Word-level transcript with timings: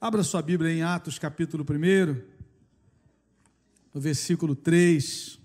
Abra 0.00 0.22
sua 0.22 0.40
Bíblia 0.40 0.72
em 0.72 0.80
Atos, 0.80 1.18
capítulo 1.18 1.66
1, 1.68 2.22
no 3.92 4.00
versículo 4.00 4.54
3. 4.54 5.40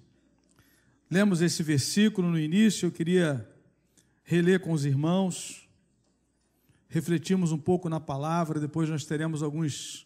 Lemos 1.10 1.42
esse 1.42 1.64
versículo 1.64 2.30
no 2.30 2.38
início, 2.38 2.86
eu 2.86 2.92
queria 2.92 3.50
reler 4.24 4.60
com 4.60 4.72
os 4.72 4.86
irmãos, 4.86 5.68
refletimos 6.88 7.52
um 7.52 7.58
pouco 7.58 7.90
na 7.90 8.00
palavra, 8.00 8.60
depois 8.60 8.88
nós 8.88 9.06
teremos 9.06 9.42
alguns 9.42 10.06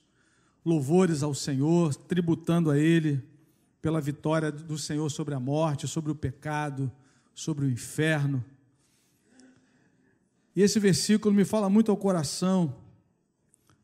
louvores 0.63 1.23
ao 1.23 1.33
Senhor, 1.33 1.93
tributando 1.93 2.71
a 2.71 2.79
Ele 2.79 3.21
pela 3.81 3.99
vitória 3.99 4.49
do 4.49 4.77
Senhor 4.77 5.09
sobre 5.09 5.35
a 5.35 5.41
morte, 5.41 5.89
sobre 5.89 6.09
o 6.09 6.15
pecado, 6.15 6.89
sobre 7.35 7.65
o 7.65 7.69
inferno. 7.69 8.41
E 10.55 10.61
esse 10.61 10.79
versículo 10.79 11.35
me 11.35 11.43
fala 11.43 11.69
muito 11.69 11.91
ao 11.91 11.97
coração 11.97 12.86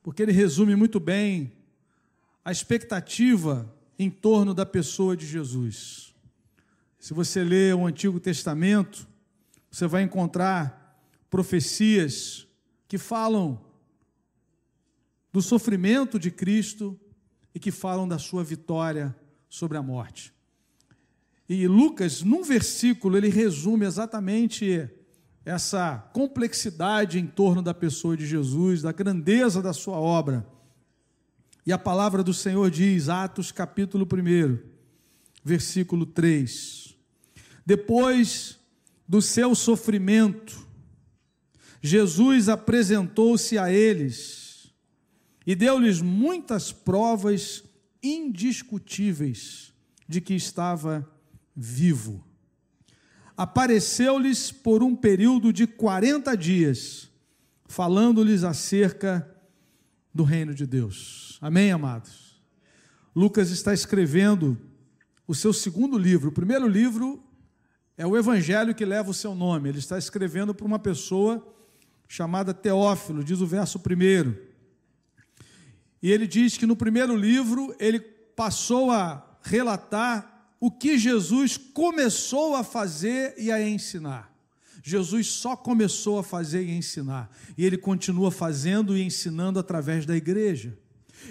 porque 0.03 0.21
ele 0.21 0.33
resume 0.33 0.75
muito 0.75 0.99
bem 0.99 1.53
a 2.43 2.51
expectativa 2.51 3.73
em 3.97 4.09
torno 4.09 4.53
da 4.53 4.65
pessoa 4.65 5.15
de 5.15 5.25
Jesus. 5.25 6.13
Se 6.99 7.13
você 7.13 7.41
ler 7.41 7.73
o 7.73 7.87
Antigo 7.87 8.19
Testamento, 8.19 9.07
você 9.71 9.87
vai 9.87 10.03
encontrar 10.03 10.99
profecias 11.29 12.45
que 12.87 12.97
falam 12.97 13.59
do 15.31 15.41
sofrimento 15.41 16.19
de 16.19 16.29
Cristo 16.29 16.99
e 17.55 17.59
que 17.59 17.71
falam 17.71 18.07
da 18.07 18.19
sua 18.19 18.43
vitória 18.43 19.15
sobre 19.47 19.77
a 19.77 19.81
morte. 19.81 20.33
E 21.47 21.67
Lucas, 21.67 22.21
num 22.21 22.43
versículo, 22.43 23.17
ele 23.17 23.29
resume 23.29 23.85
exatamente 23.85 24.89
essa 25.45 25.97
complexidade 26.13 27.19
em 27.19 27.27
torno 27.27 27.61
da 27.61 27.73
pessoa 27.73 28.15
de 28.15 28.25
Jesus, 28.25 28.81
da 28.81 28.91
grandeza 28.91 29.61
da 29.61 29.73
sua 29.73 29.97
obra. 29.97 30.47
E 31.65 31.71
a 31.71 31.77
palavra 31.77 32.23
do 32.23 32.33
Senhor 32.33 32.69
diz, 32.71 33.09
Atos 33.09 33.51
capítulo 33.51 34.05
1, 34.05 34.59
versículo 35.43 36.05
3: 36.05 36.95
Depois 37.65 38.57
do 39.07 39.21
seu 39.21 39.53
sofrimento, 39.53 40.65
Jesus 41.81 42.47
apresentou-se 42.47 43.57
a 43.57 43.71
eles 43.71 44.73
e 45.45 45.55
deu-lhes 45.55 46.01
muitas 46.01 46.71
provas 46.71 47.63
indiscutíveis 48.01 49.73
de 50.07 50.21
que 50.21 50.33
estava 50.33 51.05
vivo 51.53 52.23
apareceu-lhes 53.43 54.53
por 54.53 54.81
um 54.81 54.95
período 54.95 55.51
de 55.51 55.67
40 55.67 56.33
dias, 56.37 57.11
falando-lhes 57.65 58.41
acerca 58.41 59.29
do 60.13 60.23
reino 60.23 60.55
de 60.55 60.65
Deus. 60.65 61.39
Amém, 61.41 61.69
amados? 61.69 62.41
Lucas 63.13 63.51
está 63.51 63.73
escrevendo 63.73 64.57
o 65.27 65.35
seu 65.35 65.51
segundo 65.51 65.97
livro. 65.97 66.29
O 66.29 66.31
primeiro 66.31 66.65
livro 66.69 67.21
é 67.97 68.07
o 68.07 68.15
Evangelho 68.15 68.73
que 68.73 68.85
leva 68.85 69.11
o 69.11 69.13
seu 69.13 69.35
nome. 69.35 69.67
Ele 69.67 69.79
está 69.79 69.97
escrevendo 69.97 70.55
para 70.55 70.65
uma 70.65 70.79
pessoa 70.79 71.45
chamada 72.07 72.53
Teófilo, 72.53 73.25
diz 73.25 73.41
o 73.41 73.45
verso 73.45 73.77
primeiro. 73.77 74.41
E 76.01 76.09
ele 76.09 76.27
diz 76.27 76.55
que 76.55 76.65
no 76.65 76.77
primeiro 76.77 77.13
livro 77.13 77.75
ele 77.77 77.99
passou 77.99 78.89
a 78.89 79.37
relatar 79.41 80.32
o 80.65 80.71
que 80.71 80.97
Jesus 80.97 81.57
começou 81.57 82.55
a 82.55 82.63
fazer 82.63 83.35
e 83.37 83.51
a 83.51 83.61
ensinar. 83.61 84.33
Jesus 84.81 85.27
só 85.27 85.57
começou 85.57 86.19
a 86.19 86.23
fazer 86.23 86.63
e 86.63 86.71
a 86.71 86.75
ensinar, 86.75 87.29
e 87.57 87.65
ele 87.65 87.77
continua 87.77 88.31
fazendo 88.31 88.97
e 88.97 89.03
ensinando 89.03 89.59
através 89.59 90.05
da 90.05 90.15
igreja. 90.15 90.79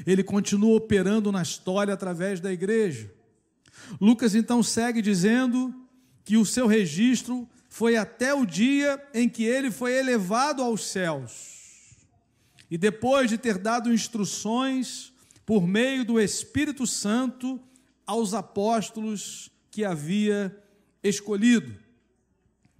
Ele 0.07 0.23
continua 0.23 0.77
operando 0.77 1.33
na 1.33 1.41
história 1.41 1.95
através 1.95 2.41
da 2.41 2.53
igreja. 2.53 3.11
Lucas 3.99 4.35
então 4.35 4.63
segue 4.63 5.01
dizendo 5.01 5.75
que 6.27 6.37
o 6.37 6.45
seu 6.45 6.67
registro 6.67 7.49
foi 7.71 7.97
até 7.97 8.35
o 8.35 8.45
dia 8.45 9.03
em 9.15 9.31
que 9.31 9.45
ele 9.45 9.71
foi 9.71 9.95
elevado 9.95 10.61
aos 10.61 10.85
céus. 10.85 11.95
E 12.71 12.77
depois 12.77 13.31
de 13.31 13.39
ter 13.39 13.57
dado 13.57 13.95
instruções 13.95 15.11
por 15.47 15.67
meio 15.67 16.05
do 16.05 16.21
Espírito 16.21 16.87
Santo 16.87 17.59
aos 18.13 18.35
apóstolos 18.35 19.51
que 19.71 19.87
havia 19.87 20.55
escolhido. 21.03 21.75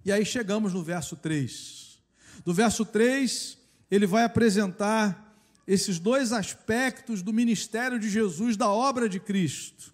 E 0.05 0.11
aí 0.11 0.23
chegamos 0.23 0.73
no 0.73 0.83
verso 0.83 1.15
3. 1.15 1.99
Do 2.45 2.53
verso 2.53 2.85
3, 2.85 3.57
ele 3.89 4.05
vai 4.05 4.25
apresentar 4.25 5.35
esses 5.65 5.97
dois 5.97 6.31
aspectos 6.31 7.23
do 7.23 7.33
ministério 7.33 7.97
de 7.97 8.11
Jesus, 8.11 8.55
da 8.55 8.69
obra 8.69 9.09
de 9.09 9.19
Cristo. 9.19 9.91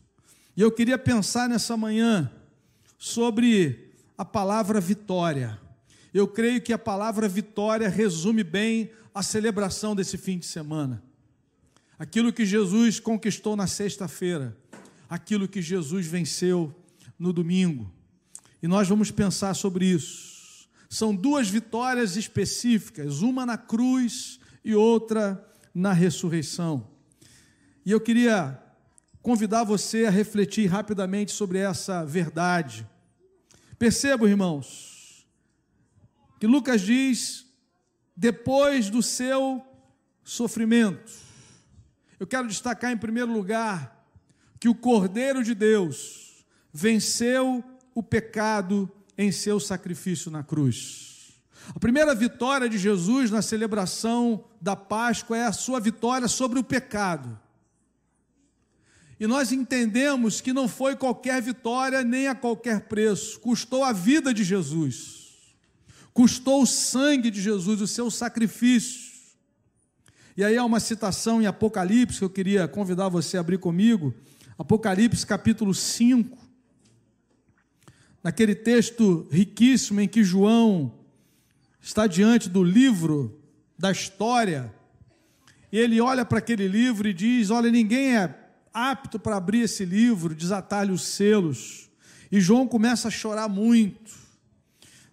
E 0.57 0.61
eu 0.61 0.69
queria 0.69 0.97
pensar 0.97 1.47
nessa 1.47 1.77
manhã 1.77 2.29
sobre 2.97 3.93
a 4.17 4.25
palavra 4.25 4.81
vitória. 4.81 5.57
Eu 6.13 6.27
creio 6.27 6.61
que 6.61 6.73
a 6.73 6.77
palavra 6.77 7.29
vitória 7.29 7.87
resume 7.87 8.43
bem 8.43 8.91
a 9.15 9.23
celebração 9.23 9.95
desse 9.95 10.17
fim 10.17 10.37
de 10.37 10.45
semana. 10.45 11.01
Aquilo 11.97 12.33
que 12.33 12.45
Jesus 12.45 12.99
conquistou 12.99 13.55
na 13.55 13.67
sexta-feira 13.67 14.57
aquilo 15.09 15.47
que 15.47 15.61
Jesus 15.61 16.05
venceu 16.05 16.73
no 17.17 17.33
domingo. 17.33 17.91
E 18.61 18.67
nós 18.67 18.87
vamos 18.87 19.09
pensar 19.09 19.55
sobre 19.55 19.85
isso. 19.85 20.67
São 20.87 21.15
duas 21.15 21.49
vitórias 21.49 22.15
específicas, 22.15 23.21
uma 23.21 23.45
na 23.45 23.57
cruz 23.57 24.39
e 24.63 24.75
outra 24.75 25.43
na 25.73 25.93
ressurreição. 25.93 26.87
E 27.85 27.91
eu 27.91 27.99
queria 27.99 28.61
convidar 29.21 29.63
você 29.63 30.05
a 30.05 30.11
refletir 30.11 30.67
rapidamente 30.67 31.31
sobre 31.31 31.57
essa 31.57 32.05
verdade. 32.05 32.87
Percebam, 33.77 34.27
irmãos, 34.27 35.25
que 36.39 36.47
Lucas 36.47 36.81
diz, 36.81 37.45
depois 38.15 38.89
do 38.89 39.01
seu 39.01 39.63
sofrimento. 40.23 41.11
Eu 42.19 42.27
quero 42.27 42.47
destacar 42.47 42.91
em 42.91 42.97
primeiro 42.97 43.31
lugar 43.31 43.98
que 44.59 44.67
o 44.67 44.75
Cordeiro 44.75 45.43
de 45.43 45.55
Deus 45.55 46.45
venceu 46.73 47.63
o 47.95 48.03
pecado 48.03 48.91
em 49.17 49.31
seu 49.31 49.59
sacrifício 49.59 50.29
na 50.29 50.43
cruz. 50.43 51.09
A 51.75 51.79
primeira 51.79 52.15
vitória 52.15 52.67
de 52.67 52.77
Jesus 52.77 53.29
na 53.29 53.41
celebração 53.41 54.43
da 54.59 54.75
Páscoa 54.75 55.37
é 55.37 55.45
a 55.45 55.51
sua 55.51 55.79
vitória 55.79 56.27
sobre 56.27 56.59
o 56.59 56.63
pecado. 56.63 57.39
E 59.19 59.27
nós 59.27 59.51
entendemos 59.51 60.39
que 60.39 60.53
não 60.53 60.67
foi 60.67 60.95
qualquer 60.95 61.41
vitória 61.41 62.03
nem 62.03 62.27
a 62.27 62.35
qualquer 62.35 62.81
preço, 62.81 63.39
custou 63.41 63.83
a 63.83 63.91
vida 63.91 64.33
de 64.33 64.43
Jesus, 64.43 65.37
custou 66.13 66.63
o 66.63 66.67
sangue 66.67 67.29
de 67.29 67.41
Jesus, 67.41 67.81
o 67.81 67.87
seu 67.87 68.09
sacrifício. 68.09 69.09
E 70.37 70.43
aí 70.43 70.57
há 70.57 70.63
uma 70.63 70.79
citação 70.79 71.41
em 71.41 71.45
Apocalipse 71.45 72.19
que 72.19 72.25
eu 72.25 72.29
queria 72.29 72.65
convidar 72.65 73.09
você 73.09 73.35
a 73.35 73.41
abrir 73.41 73.57
comigo, 73.57 74.15
Apocalipse 74.59 75.25
capítulo 75.25 75.73
5, 75.73 76.37
naquele 78.21 78.53
texto 78.53 79.25
riquíssimo 79.31 80.01
em 80.01 80.07
que 80.07 80.21
João 80.21 80.91
está 81.79 82.05
diante 82.07 82.49
do 82.49 82.61
livro 82.61 83.39
da 83.77 83.89
história, 83.89 84.75
e 85.71 85.77
ele 85.77 86.01
olha 86.01 86.25
para 86.25 86.39
aquele 86.39 86.67
livro 86.67 87.07
e 87.07 87.13
diz: 87.13 87.49
Olha, 87.51 87.71
ninguém 87.71 88.17
é 88.17 88.35
apto 88.73 89.17
para 89.17 89.37
abrir 89.37 89.61
esse 89.61 89.85
livro, 89.85 90.35
desatar-lhe 90.35 90.91
os 90.91 91.03
selos. 91.03 91.89
E 92.29 92.41
João 92.41 92.67
começa 92.67 93.07
a 93.07 93.11
chorar 93.11 93.47
muito. 93.47 94.13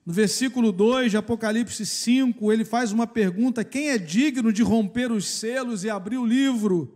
No 0.04 0.12
versículo 0.12 0.72
2 0.72 1.12
de 1.12 1.16
Apocalipse 1.18 1.86
5, 1.86 2.52
ele 2.52 2.64
faz 2.64 2.90
uma 2.90 3.06
pergunta: 3.06 3.62
quem 3.62 3.90
é 3.90 3.96
digno 3.98 4.52
de 4.52 4.64
romper 4.64 5.12
os 5.12 5.24
selos 5.28 5.84
e 5.84 5.88
abrir 5.88 6.18
o 6.18 6.26
livro? 6.26 6.95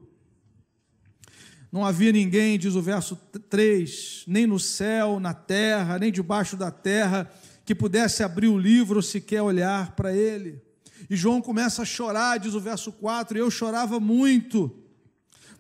Não 1.73 1.87
havia 1.87 2.11
ninguém, 2.11 2.59
diz 2.59 2.75
o 2.75 2.83
verso 2.83 3.15
3, 3.49 4.25
nem 4.27 4.47
no 4.47 4.59
céu, 4.59 5.21
na 5.21 5.33
terra, 5.33 5.99
nem 5.99 6.11
debaixo 6.11 6.57
da 6.57 6.71
terra, 6.71 7.31
que 7.65 7.75
pudesse 7.75 8.25
abrir 8.25 8.49
o 8.49 8.59
livro 8.59 9.01
sequer 9.01 9.41
olhar 9.41 9.93
para 9.95 10.13
ele. 10.13 10.61
E 11.09 11.15
João 11.15 11.41
começa 11.41 11.83
a 11.83 11.85
chorar, 11.85 12.39
diz 12.39 12.55
o 12.55 12.61
verso 12.61 12.91
4, 12.91 13.39
e 13.39 13.41
eu 13.41 13.51
chorava 13.51 14.01
muito, 14.01 14.77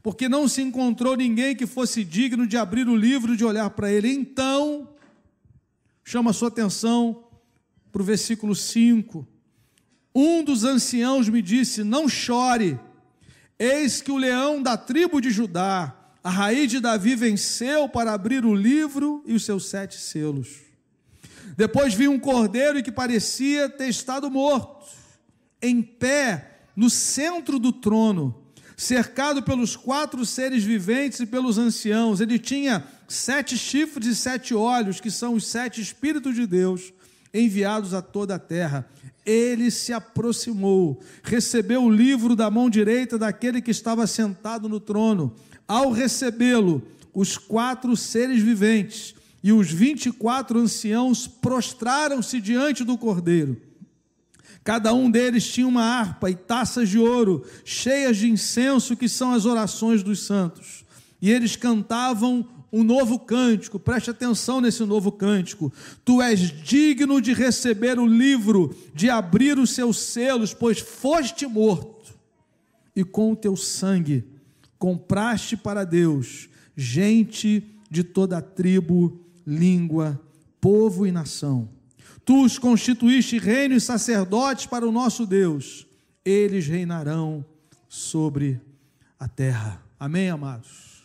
porque 0.02 0.28
não 0.28 0.48
se 0.48 0.62
encontrou 0.62 1.16
ninguém 1.16 1.54
que 1.54 1.66
fosse 1.66 2.02
digno 2.02 2.46
de 2.46 2.56
abrir 2.56 2.88
o 2.88 2.96
livro 2.96 3.36
de 3.36 3.44
olhar 3.44 3.70
para 3.70 3.92
ele. 3.92 4.10
Então, 4.10 4.88
chama 6.02 6.30
a 6.30 6.34
sua 6.34 6.48
atenção 6.48 7.24
para 7.92 8.02
o 8.02 8.04
versículo 8.04 8.54
5. 8.54 9.26
Um 10.12 10.42
dos 10.42 10.64
anciãos 10.64 11.28
me 11.28 11.40
disse: 11.40 11.84
Não 11.84 12.08
chore, 12.08 12.80
eis 13.58 14.02
que 14.02 14.10
o 14.10 14.16
leão 14.16 14.60
da 14.62 14.76
tribo 14.76 15.20
de 15.20 15.30
Judá, 15.30 15.99
a 16.22 16.30
raiz 16.30 16.70
de 16.70 16.80
Davi 16.80 17.14
venceu 17.14 17.88
para 17.88 18.12
abrir 18.12 18.44
o 18.44 18.54
livro 18.54 19.22
e 19.26 19.34
os 19.34 19.44
seus 19.44 19.66
sete 19.66 19.96
selos. 19.96 20.48
Depois 21.56 21.94
vi 21.94 22.08
um 22.08 22.18
cordeiro 22.18 22.82
que 22.82 22.92
parecia 22.92 23.68
ter 23.68 23.88
estado 23.88 24.30
morto, 24.30 24.86
em 25.60 25.82
pé, 25.82 26.60
no 26.76 26.88
centro 26.88 27.58
do 27.58 27.72
trono, 27.72 28.34
cercado 28.76 29.42
pelos 29.42 29.76
quatro 29.76 30.24
seres 30.24 30.64
viventes 30.64 31.20
e 31.20 31.26
pelos 31.26 31.58
anciãos. 31.58 32.20
Ele 32.20 32.38
tinha 32.38 32.84
sete 33.08 33.58
chifres 33.58 34.06
e 34.06 34.16
sete 34.16 34.54
olhos, 34.54 35.00
que 35.00 35.10
são 35.10 35.34
os 35.34 35.46
sete 35.46 35.80
Espíritos 35.80 36.34
de 36.34 36.46
Deus 36.46 36.92
enviados 37.32 37.94
a 37.94 38.02
toda 38.02 38.34
a 38.34 38.38
terra. 38.38 38.88
Ele 39.24 39.70
se 39.70 39.92
aproximou, 39.92 41.00
recebeu 41.22 41.84
o 41.84 41.90
livro 41.90 42.34
da 42.34 42.50
mão 42.50 42.70
direita 42.70 43.18
daquele 43.18 43.60
que 43.60 43.70
estava 43.70 44.06
sentado 44.06 44.68
no 44.68 44.80
trono. 44.80 45.36
Ao 45.70 45.92
recebê-lo, 45.92 46.82
os 47.14 47.38
quatro 47.38 47.96
seres 47.96 48.42
viventes 48.42 49.14
e 49.40 49.52
os 49.52 49.70
vinte 49.70 50.06
e 50.06 50.12
quatro 50.12 50.58
anciãos 50.58 51.28
prostraram-se 51.28 52.40
diante 52.40 52.82
do 52.82 52.98
cordeiro. 52.98 53.56
Cada 54.64 54.92
um 54.92 55.08
deles 55.08 55.46
tinha 55.46 55.68
uma 55.68 55.84
harpa 55.84 56.28
e 56.28 56.34
taças 56.34 56.88
de 56.88 56.98
ouro, 56.98 57.44
cheias 57.64 58.16
de 58.16 58.28
incenso, 58.28 58.96
que 58.96 59.08
são 59.08 59.30
as 59.32 59.46
orações 59.46 60.02
dos 60.02 60.26
santos. 60.26 60.84
E 61.22 61.30
eles 61.30 61.54
cantavam 61.54 62.44
um 62.72 62.82
novo 62.82 63.16
cântico, 63.20 63.78
preste 63.78 64.10
atenção 64.10 64.60
nesse 64.60 64.84
novo 64.84 65.12
cântico. 65.12 65.72
Tu 66.04 66.20
és 66.20 66.40
digno 66.64 67.20
de 67.20 67.32
receber 67.32 67.96
o 67.96 68.08
livro, 68.08 68.74
de 68.92 69.08
abrir 69.08 69.56
os 69.56 69.70
seus 69.70 70.00
selos, 70.00 70.52
pois 70.52 70.80
foste 70.80 71.46
morto, 71.46 72.12
e 72.96 73.04
com 73.04 73.30
o 73.30 73.36
teu 73.36 73.54
sangue 73.54 74.24
compraste 74.80 75.58
para 75.58 75.84
Deus 75.84 76.48
gente 76.74 77.78
de 77.90 78.02
toda 78.02 78.38
a 78.38 78.42
tribo, 78.42 79.20
língua, 79.46 80.18
povo 80.58 81.06
e 81.06 81.12
nação. 81.12 81.68
Tu 82.24 82.42
os 82.42 82.58
constituíste 82.58 83.38
reino 83.38 83.74
e 83.74 83.80
sacerdotes 83.80 84.64
para 84.64 84.88
o 84.88 84.90
nosso 84.90 85.26
Deus, 85.26 85.86
eles 86.24 86.66
reinarão 86.66 87.44
sobre 87.88 88.58
a 89.18 89.28
terra. 89.28 89.84
Amém, 89.98 90.30
amados? 90.30 91.02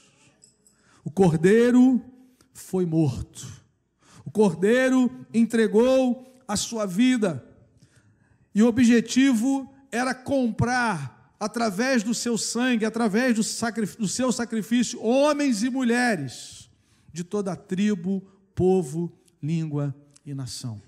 O 1.03 1.11
cordeiro 1.11 2.01
foi 2.53 2.85
morto, 2.85 3.45
o 4.23 4.31
cordeiro 4.31 5.11
entregou 5.33 6.33
a 6.47 6.55
sua 6.55 6.85
vida, 6.85 7.45
e 8.53 8.63
o 8.63 8.67
objetivo 8.67 9.69
era 9.91 10.15
comprar, 10.15 11.14
através 11.39 12.03
do 12.03 12.13
seu 12.13 12.37
sangue, 12.37 12.85
através 12.85 13.35
do, 13.35 13.41
do 13.97 14.07
seu 14.07 14.31
sacrifício, 14.31 15.01
homens 15.01 15.63
e 15.63 15.69
mulheres 15.69 16.69
de 17.11 17.23
toda 17.23 17.53
a 17.53 17.55
tribo, 17.55 18.21
povo, 18.53 19.11
língua 19.41 19.95
e 20.25 20.33
nação. 20.33 20.81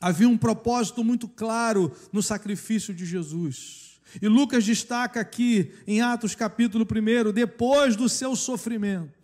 Havia 0.00 0.28
um 0.28 0.38
propósito 0.38 1.04
muito 1.04 1.28
claro 1.28 1.92
no 2.12 2.22
sacrifício 2.22 2.94
de 2.94 3.04
Jesus. 3.04 4.00
E 4.20 4.26
Lucas 4.26 4.64
destaca 4.64 5.20
aqui, 5.20 5.72
em 5.86 6.00
Atos 6.00 6.34
capítulo 6.34 6.84
1, 6.84 7.32
depois 7.32 7.94
do 7.94 8.08
seu 8.08 8.34
sofrimento, 8.34 9.18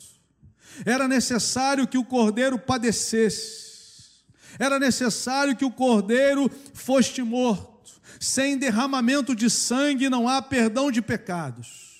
era 0.84 1.08
necessário 1.08 1.86
que 1.88 1.98
o 1.98 2.04
cordeiro 2.04 2.58
padecesse, 2.58 3.66
era 4.58 4.78
necessário 4.78 5.56
que 5.56 5.64
o 5.64 5.70
cordeiro 5.70 6.50
fosse 6.74 7.22
morto. 7.22 7.75
Sem 8.20 8.56
derramamento 8.56 9.34
de 9.34 9.50
sangue 9.50 10.08
não 10.08 10.28
há 10.28 10.40
perdão 10.40 10.90
de 10.90 11.02
pecados. 11.02 11.96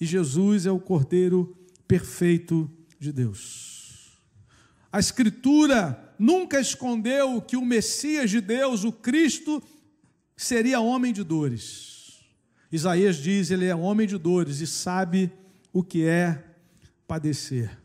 E 0.00 0.06
Jesus 0.06 0.66
é 0.66 0.70
o 0.70 0.80
cordeiro 0.80 1.56
perfeito 1.86 2.70
de 2.98 3.12
Deus. 3.12 4.18
A 4.90 4.98
Escritura 4.98 6.14
nunca 6.18 6.60
escondeu 6.60 7.40
que 7.40 7.56
o 7.56 7.64
Messias 7.64 8.30
de 8.30 8.40
Deus, 8.40 8.84
o 8.84 8.92
Cristo, 8.92 9.62
seria 10.36 10.80
homem 10.80 11.12
de 11.12 11.22
dores. 11.22 12.20
Isaías 12.70 13.16
diz: 13.16 13.50
ele 13.50 13.66
é 13.66 13.74
homem 13.74 14.06
de 14.06 14.16
dores 14.16 14.60
e 14.60 14.66
sabe 14.66 15.30
o 15.72 15.82
que 15.82 16.04
é 16.04 16.42
padecer. 17.06 17.78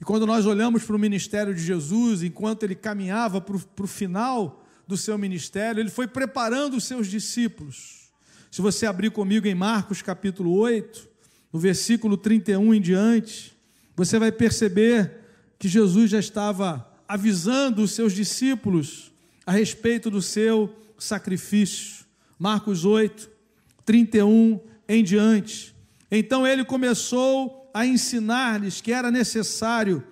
E 0.00 0.04
quando 0.04 0.26
nós 0.26 0.44
olhamos 0.44 0.84
para 0.84 0.96
o 0.96 0.98
ministério 0.98 1.54
de 1.54 1.62
Jesus, 1.62 2.22
enquanto 2.22 2.62
ele 2.62 2.74
caminhava 2.74 3.40
para 3.40 3.56
o, 3.56 3.86
final 3.86 4.65
do 4.86 4.96
seu 4.96 5.18
ministério, 5.18 5.80
ele 5.80 5.90
foi 5.90 6.06
preparando 6.06 6.76
os 6.76 6.84
seus 6.84 7.08
discípulos. 7.08 8.10
Se 8.50 8.62
você 8.62 8.86
abrir 8.86 9.10
comigo 9.10 9.46
em 9.46 9.54
Marcos 9.54 10.00
capítulo 10.00 10.52
8, 10.52 11.08
no 11.52 11.58
versículo 11.58 12.16
31 12.16 12.74
em 12.74 12.80
diante, 12.80 13.56
você 13.94 14.18
vai 14.18 14.30
perceber 14.30 15.20
que 15.58 15.68
Jesus 15.68 16.10
já 16.10 16.18
estava 16.18 16.86
avisando 17.08 17.82
os 17.82 17.92
seus 17.92 18.12
discípulos 18.12 19.12
a 19.44 19.52
respeito 19.52 20.10
do 20.10 20.20
seu 20.20 20.74
sacrifício. 20.98 22.04
Marcos 22.38 22.84
8, 22.84 23.30
31 23.84 24.60
em 24.88 25.02
diante. 25.02 25.74
Então 26.10 26.46
ele 26.46 26.64
começou 26.64 27.70
a 27.72 27.86
ensinar-lhes 27.86 28.80
que 28.80 28.92
era 28.92 29.10
necessário 29.10 30.02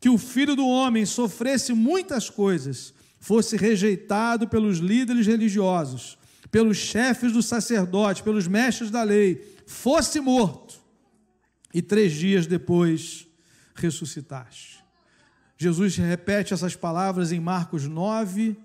que 0.00 0.08
o 0.08 0.18
filho 0.18 0.56
do 0.56 0.66
homem 0.66 1.06
sofresse 1.06 1.72
muitas 1.72 2.28
coisas, 2.28 2.92
fosse 3.22 3.56
rejeitado 3.56 4.48
pelos 4.48 4.78
líderes 4.78 5.28
religiosos, 5.28 6.18
pelos 6.50 6.76
chefes 6.76 7.32
dos 7.32 7.46
sacerdotes, 7.46 8.20
pelos 8.20 8.48
mestres 8.48 8.90
da 8.90 9.04
lei, 9.04 9.62
fosse 9.64 10.20
morto 10.20 10.74
e 11.72 11.80
três 11.80 12.12
dias 12.12 12.48
depois 12.48 13.28
ressuscitaste. 13.76 14.82
Jesus 15.56 15.96
repete 15.96 16.52
essas 16.52 16.74
palavras 16.74 17.30
em 17.30 17.38
Marcos 17.38 17.86
9, 17.86 18.56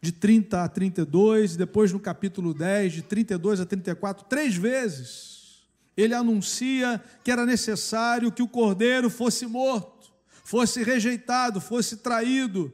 de 0.00 0.10
30 0.10 0.64
a 0.64 0.66
32, 0.66 1.54
depois 1.54 1.92
no 1.92 2.00
capítulo 2.00 2.54
10, 2.54 2.94
de 2.94 3.02
32 3.02 3.60
a 3.60 3.66
34, 3.66 4.24
três 4.24 4.56
vezes. 4.56 5.66
Ele 5.94 6.14
anuncia 6.14 7.04
que 7.22 7.30
era 7.30 7.44
necessário 7.44 8.32
que 8.32 8.42
o 8.42 8.48
cordeiro 8.48 9.10
fosse 9.10 9.46
morto, 9.46 10.10
fosse 10.42 10.82
rejeitado, 10.82 11.60
fosse 11.60 11.98
traído, 11.98 12.72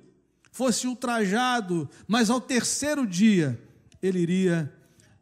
fosse 0.53 0.87
ultrajado, 0.87 1.89
mas 2.07 2.31
ao 2.31 2.41
terceiro 2.41 3.07
dia 3.07 3.61
ele 4.03 4.21
iria 4.21 4.73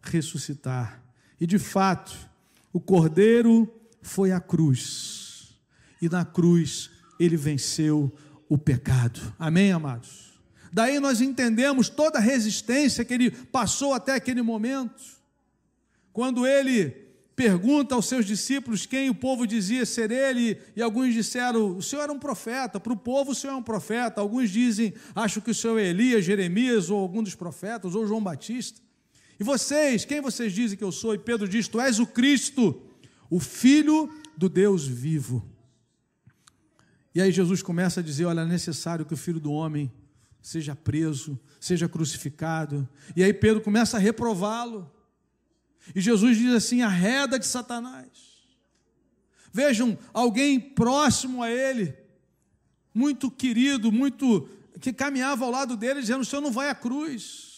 ressuscitar. 0.03 1.03
E 1.41 1.47
de 1.47 1.59
fato, 1.59 2.15
o 2.73 2.81
cordeiro 2.81 3.73
foi 4.03 4.33
à 4.33 4.41
cruz, 4.41 5.57
e 6.03 6.09
na 6.09 6.25
cruz 6.25 6.91
ele 7.19 7.37
venceu 7.37 8.13
o 8.49 8.59
pecado. 8.59 9.35
Amém, 9.39 9.73
amados? 9.73 10.31
Daí 10.73 10.99
nós 11.01 11.21
entendemos 11.21 11.89
toda 11.89 12.19
a 12.19 12.23
resistência 12.23 13.05
que 13.05 13.15
ele 13.15 13.31
passou 13.31 13.95
até 13.95 14.15
aquele 14.15 14.43
momento. 14.43 15.03
Quando 16.13 16.47
ele 16.47 17.10
pergunta 17.41 17.95
aos 17.95 18.05
seus 18.05 18.27
discípulos 18.27 18.85
quem 18.85 19.09
o 19.09 19.15
povo 19.15 19.47
dizia 19.47 19.87
ser 19.87 20.11
ele, 20.11 20.61
e 20.77 20.83
alguns 20.83 21.15
disseram: 21.15 21.75
O 21.75 21.83
senhor 21.83 22.03
era 22.03 22.13
um 22.13 22.19
profeta. 22.19 22.79
Para 22.79 22.93
o 22.93 22.97
povo, 22.97 23.31
o 23.31 23.35
senhor 23.35 23.55
é 23.55 23.57
um 23.57 23.63
profeta. 23.63 24.21
Alguns 24.21 24.51
dizem: 24.51 24.93
Acho 25.15 25.41
que 25.41 25.51
o 25.51 25.55
senhor 25.55 25.79
é 25.79 25.87
Elias, 25.87 26.23
Jeremias, 26.23 26.91
ou 26.91 27.01
algum 27.01 27.23
dos 27.23 27.35
profetas, 27.35 27.95
ou 27.95 28.07
João 28.07 28.23
Batista. 28.23 28.83
E 29.39 29.43
vocês, 29.43 30.05
quem 30.05 30.21
vocês 30.21 30.53
dizem 30.53 30.77
que 30.77 30.85
eu 30.85 30.93
sou? 30.93 31.15
E 31.15 31.19
Pedro 31.19 31.49
diz: 31.49 31.67
Tu 31.67 31.81
és 31.81 31.99
o 31.99 32.07
Cristo, 32.07 32.79
o 33.31 33.41
Filho 33.41 34.13
do 34.37 34.47
Deus 34.47 34.87
vivo. 34.87 35.43
E 37.15 37.23
aí 37.23 37.33
Jesus 37.33 37.63
começa 37.63 38.01
a 38.01 38.03
dizer: 38.03 38.27
olha, 38.27 38.43
é 38.43 38.47
necessário 38.47 39.07
que 39.07 39.15
o 39.15 39.17
filho 39.17 39.41
do 39.41 39.51
homem 39.51 39.91
seja 40.43 40.77
preso, 40.77 41.41
seja 41.59 41.89
crucificado. 41.89 42.87
E 43.17 43.25
aí 43.25 43.33
Pedro 43.33 43.63
começa 43.63 43.97
a 43.97 44.01
reprová-lo. 44.01 45.00
E 45.95 46.01
Jesus 46.01 46.37
diz 46.37 46.55
assim: 46.55 46.83
arreda 46.83 47.39
de 47.39 47.47
Satanás. 47.47 48.09
Vejam, 49.53 49.99
alguém 50.13 50.61
próximo 50.61 51.43
a 51.43 51.51
ele, 51.51 51.97
muito 52.95 53.31
querido, 53.31 53.91
muito 53.91 54.49
que 54.81 54.93
caminhava 54.93 55.45
ao 55.45 55.51
lado 55.51 55.77
dele, 55.77 56.01
dizendo: 56.01 56.21
o 56.21 56.25
Senhor 56.25 56.43
não 56.43 56.53
vai 56.53 56.69
à 56.69 56.75
cruz. 56.75 57.49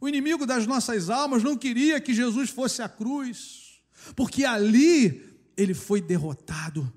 O 0.00 0.08
inimigo 0.08 0.46
das 0.46 0.66
nossas 0.66 1.08
almas 1.10 1.42
não 1.42 1.56
queria 1.56 2.00
que 2.00 2.14
Jesus 2.14 2.50
fosse 2.50 2.82
à 2.82 2.88
cruz, 2.88 3.80
porque 4.14 4.44
ali 4.44 5.34
ele 5.56 5.74
foi 5.74 6.00
derrotado 6.00 6.92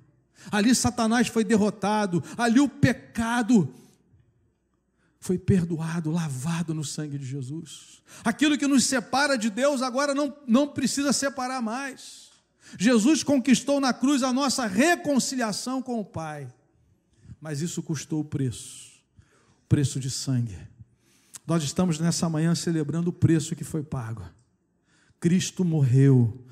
ali 0.51 0.73
Satanás 0.73 1.27
foi 1.27 1.43
derrotado, 1.43 2.23
ali 2.37 2.59
o 2.59 2.69
pecado 2.69 3.73
foi 5.19 5.37
perdoado, 5.37 6.11
lavado 6.11 6.73
no 6.73 6.83
sangue 6.83 7.17
de 7.17 7.25
Jesus. 7.25 8.01
Aquilo 8.23 8.57
que 8.57 8.67
nos 8.67 8.85
separa 8.85 9.37
de 9.37 9.49
Deus 9.49 9.81
agora 9.81 10.15
não, 10.15 10.35
não 10.47 10.67
precisa 10.67 11.11
separar 11.11 11.61
mais. 11.61 12.29
Jesus 12.77 13.23
conquistou 13.23 13.79
na 13.79 13.93
cruz 13.93 14.23
a 14.23 14.31
nossa 14.31 14.65
reconciliação 14.65 15.81
com 15.81 15.99
o 15.99 16.05
Pai, 16.05 16.47
mas 17.41 17.61
isso 17.61 17.83
custou 17.83 18.21
o 18.21 18.25
preço 18.25 18.89
o 19.63 19.67
preço 19.69 19.99
de 19.99 20.09
sangue. 20.09 20.57
Nós 21.45 21.63
estamos 21.63 21.99
nessa 21.99 22.27
manhã 22.27 22.55
celebrando 22.55 23.09
o 23.09 23.13
preço 23.13 23.55
que 23.55 23.63
foi 23.63 23.83
pago. 23.83 24.23
Cristo 25.19 25.65
morreu 25.65 26.43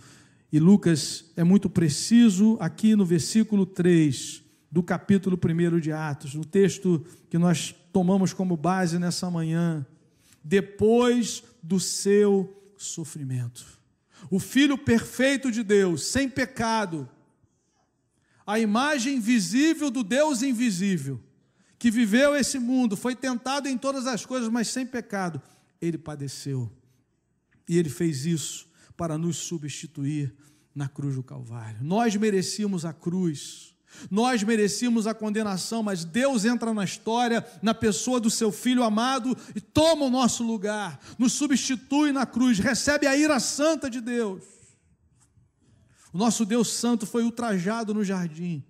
e 0.52 0.60
Lucas 0.60 1.26
é 1.36 1.44
muito 1.44 1.70
preciso 1.70 2.58
aqui 2.60 2.96
no 2.96 3.06
versículo 3.06 3.66
3 3.66 4.44
do 4.72 4.84
capítulo 4.84 5.38
1 5.38 5.80
de 5.80 5.92
Atos, 5.92 6.36
no 6.36 6.46
texto 6.46 7.06
que 7.30 7.38
nós 7.38 7.74
tomamos 7.92 8.34
como 8.34 8.58
base 8.58 9.00
nessa 9.00 9.30
manhã. 9.30 9.86
Depois 10.44 11.44
do 11.64 11.80
seu 11.80 12.72
sofrimento. 12.78 13.66
O 14.30 14.40
Filho 14.40 14.78
perfeito 14.78 15.52
de 15.52 15.64
Deus, 15.64 16.06
sem 16.06 16.30
pecado, 16.30 17.10
a 18.46 18.60
imagem 18.60 19.20
visível 19.20 19.92
do 19.92 20.04
Deus 20.04 20.42
invisível, 20.42 21.22
que 21.78 21.92
viveu 21.92 22.36
esse 22.36 22.58
mundo, 22.58 22.96
foi 22.96 23.16
tentado 23.16 23.68
em 23.68 23.78
todas 23.78 24.08
as 24.08 24.26
coisas, 24.26 24.50
mas 24.50 24.70
sem 24.70 24.86
pecado, 24.86 25.42
ele 25.82 25.98
padeceu. 25.98 26.72
E 27.68 27.78
ele 27.78 27.90
fez 27.90 28.26
isso 28.26 28.68
para 28.96 29.18
nos 29.18 29.38
substituir 29.38 30.34
na 30.74 30.88
cruz 30.88 31.16
do 31.16 31.24
Calvário. 31.24 31.84
Nós 31.84 32.16
merecíamos 32.16 32.86
a 32.86 32.94
cruz. 32.94 33.76
Nós 34.12 34.44
merecíamos 34.44 35.08
a 35.08 35.14
condenação, 35.14 35.82
mas 35.82 36.04
Deus 36.04 36.46
entra 36.46 36.74
na 36.74 36.84
história, 36.84 37.46
na 37.62 37.74
pessoa 37.74 38.20
do 38.20 38.30
seu 38.30 38.52
filho 38.52 38.84
amado, 38.84 39.36
e 39.56 39.62
toma 39.62 40.06
o 40.06 40.10
nosso 40.10 40.44
lugar, 40.44 41.00
nos 41.18 41.34
substitui 41.34 42.12
na 42.12 42.26
cruz, 42.26 42.60
recebe 42.60 43.08
a 43.08 43.16
ira 43.16 43.40
santa 43.40 43.90
de 43.90 44.00
Deus. 44.00 44.44
O 46.14 46.18
nosso 46.18 46.46
Deus 46.46 46.72
Santo 46.72 47.06
foi 47.06 47.24
ultrajado 47.24 47.94
no 47.94 48.04
jardim, 48.04 48.64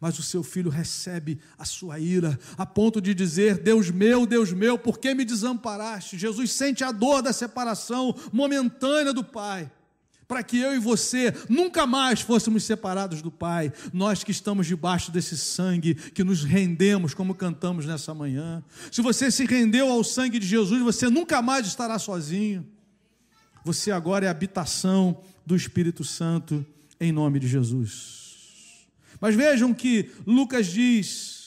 mas 0.00 0.18
o 0.18 0.22
seu 0.22 0.42
filho 0.42 0.70
recebe 0.70 1.40
a 1.58 1.64
sua 1.64 1.98
ira, 1.98 2.38
a 2.56 2.64
ponto 2.64 3.00
de 3.00 3.14
dizer: 3.14 3.58
Deus 3.58 3.90
meu, 3.90 4.26
Deus 4.26 4.52
meu, 4.52 4.78
por 4.78 4.98
que 4.98 5.14
me 5.14 5.24
desamparaste? 5.24 6.18
Jesus 6.18 6.52
sente 6.52 6.84
a 6.84 6.92
dor 6.92 7.22
da 7.22 7.32
separação 7.32 8.14
momentânea 8.32 9.12
do 9.12 9.24
Pai 9.24 9.70
para 10.28 10.42
que 10.42 10.58
eu 10.58 10.74
e 10.74 10.78
você 10.78 11.34
nunca 11.48 11.86
mais 11.86 12.20
fôssemos 12.20 12.62
separados 12.62 13.22
do 13.22 13.30
Pai, 13.30 13.72
nós 13.94 14.22
que 14.22 14.30
estamos 14.30 14.66
debaixo 14.66 15.10
desse 15.10 15.38
sangue, 15.38 15.94
que 15.94 16.22
nos 16.22 16.44
rendemos, 16.44 17.14
como 17.14 17.34
cantamos 17.34 17.86
nessa 17.86 18.12
manhã. 18.12 18.62
Se 18.92 19.00
você 19.00 19.30
se 19.30 19.46
rendeu 19.46 19.90
ao 19.90 20.04
sangue 20.04 20.38
de 20.38 20.46
Jesus, 20.46 20.82
você 20.82 21.08
nunca 21.08 21.40
mais 21.40 21.66
estará 21.66 21.98
sozinho. 21.98 22.66
Você 23.64 23.90
agora 23.90 24.26
é 24.26 24.28
habitação 24.28 25.18
do 25.46 25.56
Espírito 25.56 26.04
Santo, 26.04 26.64
em 27.00 27.10
nome 27.10 27.40
de 27.40 27.48
Jesus. 27.48 28.86
Mas 29.18 29.34
vejam 29.34 29.72
que 29.72 30.10
Lucas 30.26 30.66
diz 30.66 31.37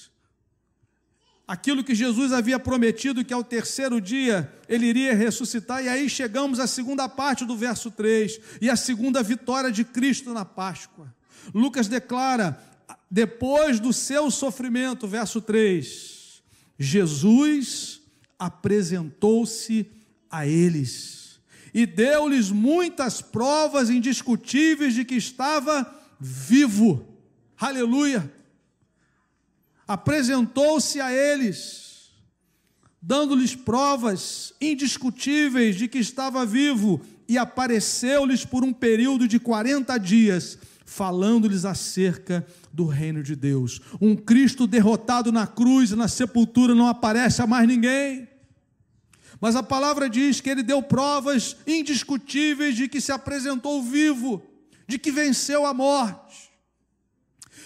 aquilo 1.52 1.84
que 1.84 1.94
Jesus 1.94 2.32
havia 2.32 2.58
prometido, 2.58 3.26
que 3.26 3.34
ao 3.34 3.44
terceiro 3.44 4.00
dia 4.00 4.50
ele 4.70 4.86
iria 4.86 5.14
ressuscitar, 5.14 5.84
e 5.84 5.90
aí 5.90 6.10
chegamos 6.10 6.62
à 6.62 6.66
segunda 6.66 7.10
parte 7.10 7.44
do 7.44 7.58
verso 7.58 7.92
3, 7.92 8.40
e 8.62 8.70
a 8.70 8.78
segunda 8.78 9.22
vitória 9.22 9.70
de 9.70 9.84
Cristo 9.84 10.34
na 10.34 10.46
Páscoa. 10.46 11.14
Lucas 11.54 11.90
declara, 11.90 12.58
depois 13.10 13.82
do 13.82 13.92
seu 13.92 14.32
sofrimento, 14.32 15.06
verso 15.10 15.42
3, 15.42 16.42
Jesus 16.80 18.00
apresentou-se 18.40 19.86
a 20.30 20.48
eles 20.48 21.42
e 21.74 21.86
deu-lhes 21.86 22.50
muitas 22.50 23.22
provas 23.22 23.90
indiscutíveis 23.90 24.94
de 24.94 25.04
que 25.04 25.16
estava 25.16 25.94
vivo. 26.18 27.06
Aleluia! 27.60 28.41
Apresentou-se 29.88 31.00
a 31.02 31.12
eles, 31.12 32.12
dando-lhes 33.02 33.56
provas 33.56 34.54
indiscutíveis 34.62 35.76
de 35.76 35.88
que 35.88 35.98
estava 35.98 36.46
vivo, 36.46 37.02
e 37.28 37.38
apareceu-lhes 37.38 38.44
por 38.44 38.64
um 38.64 38.74
período 38.74 39.28
de 39.28 39.40
40 39.40 39.98
dias, 39.98 40.58
falando-lhes 40.86 41.64
acerca 41.64 42.46
do 42.74 42.86
reino 42.86 43.24
de 43.24 43.36
Deus. 43.36 43.80
Um 44.02 44.18
Cristo 44.18 44.68
derrotado 44.68 45.32
na 45.32 45.48
cruz 45.48 45.92
e 45.92 45.96
na 45.96 46.10
sepultura 46.10 46.76
não 46.76 46.88
aparece 46.88 47.42
a 47.42 47.48
mais 47.48 47.66
ninguém. 47.66 48.28
Mas 49.40 49.56
a 49.56 49.64
palavra 49.64 50.10
diz 50.10 50.42
que 50.42 50.50
ele 50.50 50.62
deu 50.62 50.84
provas 50.84 51.56
indiscutíveis 51.66 52.76
de 52.76 52.88
que 52.88 53.02
se 53.02 53.12
apresentou 53.12 53.82
vivo, 53.82 54.44
de 54.86 55.00
que 55.00 55.12
venceu 55.12 55.66
a 55.66 55.74
morte. 55.74 56.51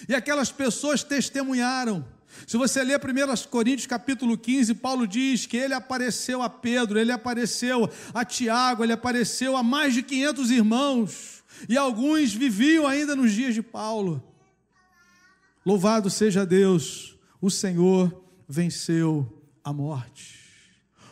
E 0.08 0.14
aquelas 0.14 0.50
pessoas 0.52 1.02
testemunharam 1.02 2.04
se 2.44 2.56
você 2.56 2.82
ler 2.82 3.00
1 3.00 3.48
Coríntios 3.48 3.86
capítulo 3.86 4.36
15, 4.36 4.74
Paulo 4.74 5.06
diz 5.06 5.46
que 5.46 5.56
ele 5.56 5.74
apareceu 5.74 6.42
a 6.42 6.50
Pedro, 6.50 6.98
ele 6.98 7.12
apareceu 7.12 7.88
a 8.12 8.24
Tiago, 8.24 8.82
ele 8.82 8.92
apareceu 8.92 9.56
a 9.56 9.62
mais 9.62 9.94
de 9.94 10.02
500 10.02 10.50
irmãos, 10.50 11.44
e 11.68 11.76
alguns 11.76 12.34
viviam 12.34 12.86
ainda 12.86 13.16
nos 13.16 13.32
dias 13.32 13.54
de 13.54 13.62
Paulo. 13.62 14.22
Louvado 15.64 16.10
seja 16.10 16.44
Deus, 16.44 17.16
o 17.40 17.50
Senhor 17.50 18.24
venceu 18.48 19.42
a 19.64 19.72
morte. 19.72 20.35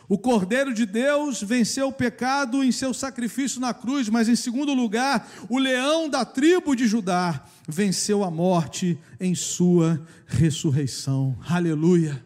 O 0.07 0.17
Cordeiro 0.17 0.73
de 0.73 0.85
Deus 0.85 1.41
venceu 1.41 1.87
o 1.87 1.93
pecado 1.93 2.63
em 2.63 2.71
seu 2.71 2.93
sacrifício 2.93 3.59
na 3.59 3.73
cruz, 3.73 4.07
mas 4.07 4.29
em 4.29 4.35
segundo 4.35 4.73
lugar, 4.73 5.27
o 5.49 5.57
leão 5.57 6.07
da 6.07 6.23
tribo 6.23 6.75
de 6.75 6.87
Judá 6.87 7.43
venceu 7.67 8.23
a 8.23 8.29
morte 8.29 8.99
em 9.19 9.33
sua 9.33 9.99
ressurreição. 10.27 11.35
Aleluia. 11.47 12.23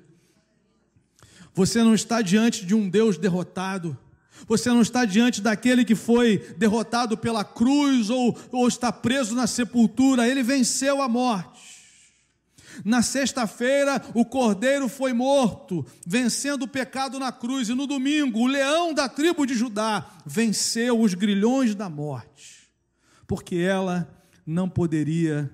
Você 1.53 1.81
não 1.81 1.93
está 1.93 2.21
diante 2.21 2.65
de 2.65 2.75
um 2.75 2.89
Deus 2.89 3.17
derrotado. 3.17 3.97
Você 4.47 4.69
não 4.69 4.81
está 4.81 5.05
diante 5.05 5.41
daquele 5.41 5.85
que 5.85 5.95
foi 5.95 6.37
derrotado 6.57 7.17
pela 7.17 7.43
cruz 7.43 8.09
ou, 8.09 8.37
ou 8.51 8.67
está 8.67 8.91
preso 8.91 9.35
na 9.35 9.47
sepultura. 9.47 10.27
Ele 10.27 10.43
venceu 10.43 11.01
a 11.01 11.07
morte. 11.09 11.68
Na 12.83 13.01
sexta-feira, 13.01 14.01
o 14.13 14.25
cordeiro 14.25 14.87
foi 14.87 15.13
morto, 15.13 15.85
vencendo 16.05 16.63
o 16.63 16.67
pecado 16.67 17.19
na 17.19 17.31
cruz. 17.31 17.69
E 17.69 17.73
no 17.73 17.85
domingo, 17.85 18.39
o 18.39 18.47
leão 18.47 18.93
da 18.93 19.09
tribo 19.09 19.45
de 19.45 19.53
Judá 19.53 20.09
venceu 20.25 20.99
os 20.99 21.13
grilhões 21.13 21.75
da 21.75 21.89
morte, 21.89 22.69
porque 23.27 23.55
ela 23.55 24.09
não 24.45 24.69
poderia 24.69 25.51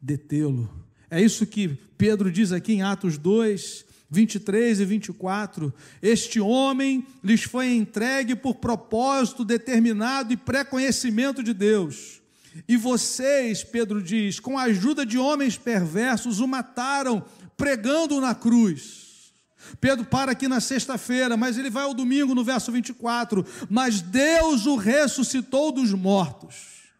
detê-lo. 0.00 0.68
É 1.10 1.20
isso 1.20 1.46
que 1.46 1.68
Pedro 1.96 2.30
diz 2.30 2.52
aqui 2.52 2.72
em 2.74 2.82
Atos 2.82 3.16
2, 3.16 3.84
23 4.10 4.80
e 4.80 4.84
24. 4.84 5.72
Este 6.02 6.40
homem 6.40 7.06
lhes 7.22 7.42
foi 7.44 7.74
entregue 7.74 8.34
por 8.34 8.56
propósito 8.56 9.44
determinado 9.44 10.32
e 10.32 10.36
pré-conhecimento 10.36 11.42
de 11.42 11.54
Deus 11.54 12.23
e 12.68 12.76
vocês, 12.76 13.64
Pedro 13.64 14.00
diz, 14.00 14.38
com 14.38 14.56
a 14.56 14.64
ajuda 14.64 15.04
de 15.04 15.18
homens 15.18 15.58
perversos, 15.58 16.38
o 16.38 16.46
mataram 16.46 17.24
pregando 17.56 18.20
na 18.20 18.34
cruz. 18.34 19.32
Pedro 19.80 20.04
para 20.04 20.32
aqui 20.32 20.46
na 20.46 20.60
sexta-feira, 20.60 21.36
mas 21.36 21.58
ele 21.58 21.70
vai 21.70 21.84
ao 21.84 21.94
domingo 21.94 22.34
no 22.34 22.44
verso 22.44 22.70
24. 22.70 23.44
Mas 23.68 24.00
Deus 24.00 24.66
o 24.66 24.76
ressuscitou 24.76 25.72
dos 25.72 25.92
mortos, 25.92 26.92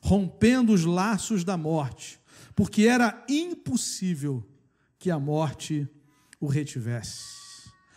rompendo 0.00 0.72
os 0.72 0.84
laços 0.84 1.42
da 1.42 1.56
morte, 1.56 2.20
porque 2.54 2.82
era 2.82 3.24
impossível 3.28 4.46
que 4.98 5.10
a 5.10 5.18
morte 5.18 5.88
o 6.38 6.46
retivesse. 6.46 7.40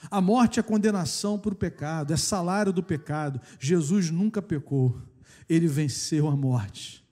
A 0.10 0.20
morte 0.20 0.60
é 0.60 0.64
condenação 0.64 1.38
por 1.38 1.54
pecado, 1.54 2.12
é 2.12 2.18
salário 2.18 2.74
do 2.74 2.82
pecado. 2.82 3.40
Jesus 3.60 4.10
nunca 4.10 4.42
pecou, 4.42 5.00
ele 5.48 5.68
venceu 5.68 6.28
a 6.28 6.36
morte 6.36 7.03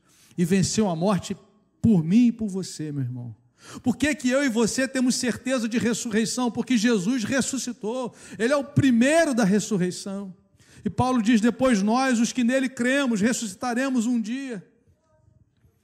e 0.42 0.46
venceu 0.46 0.90
a 0.90 0.96
morte 0.96 1.38
por 1.80 2.04
mim 2.04 2.28
e 2.28 2.32
por 2.32 2.48
você, 2.48 2.92
meu 2.92 3.04
irmão. 3.04 3.36
Por 3.84 3.96
que, 3.96 4.16
que 4.16 4.28
eu 4.28 4.44
e 4.44 4.50
você 4.50 4.88
temos 4.88 5.14
certeza 5.14 5.70
de 5.70 5.78
ressurreição? 5.78 6.50
Porque 6.50 6.76
Jesus 6.76 7.24
ressuscitou, 7.24 8.12
Ele 8.40 8.52
é 8.52 8.58
o 8.58 8.64
primeiro 8.64 9.36
da 9.36 9.44
ressurreição. 9.44 10.36
E 10.84 10.90
Paulo 10.90 11.22
diz: 11.22 11.40
depois 11.40 11.84
nós, 11.84 12.20
os 12.20 12.34
que 12.34 12.44
nele 12.44 12.68
cremos, 12.68 13.22
ressuscitaremos 13.22 14.08
um 14.08 14.20
dia. 14.20 14.68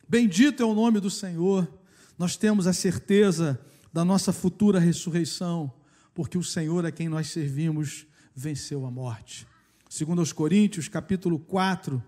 Bendito 0.09 0.63
é 0.63 0.65
o 0.65 0.73
nome 0.73 0.99
do 0.99 1.11
Senhor. 1.11 1.71
Nós 2.17 2.35
temos 2.35 2.65
a 2.65 2.73
certeza 2.73 3.61
da 3.93 4.03
nossa 4.03 4.33
futura 4.33 4.79
ressurreição, 4.79 5.71
porque 6.15 6.35
o 6.35 6.43
Senhor 6.43 6.83
a 6.83 6.91
quem 6.91 7.07
nós 7.07 7.27
servimos 7.27 8.07
venceu 8.35 8.87
a 8.87 8.89
morte. 8.89 9.45
Segundo 9.87 10.17
aos 10.17 10.33
Coríntios, 10.33 10.87
capítulo 10.87 11.37
4, 11.37 12.03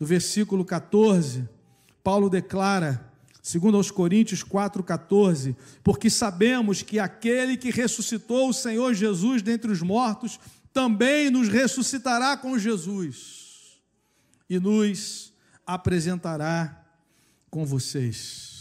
no 0.00 0.04
versículo 0.04 0.64
14, 0.64 1.48
Paulo 2.02 2.28
declara, 2.28 3.12
segundo 3.42 3.76
aos 3.76 3.90
Coríntios 3.90 4.42
4:14, 4.42 5.56
porque 5.82 6.10
sabemos 6.10 6.82
que 6.82 6.98
aquele 6.98 7.56
que 7.56 7.70
ressuscitou 7.70 8.48
o 8.48 8.54
Senhor 8.54 8.94
Jesus 8.94 9.42
dentre 9.42 9.70
os 9.70 9.82
mortos 9.82 10.38
também 10.72 11.30
nos 11.30 11.48
ressuscitará 11.48 12.36
com 12.36 12.58
Jesus 12.58 13.80
e 14.48 14.58
nos 14.58 15.32
apresentará 15.66 16.84
com 17.50 17.64
vocês. 17.64 18.51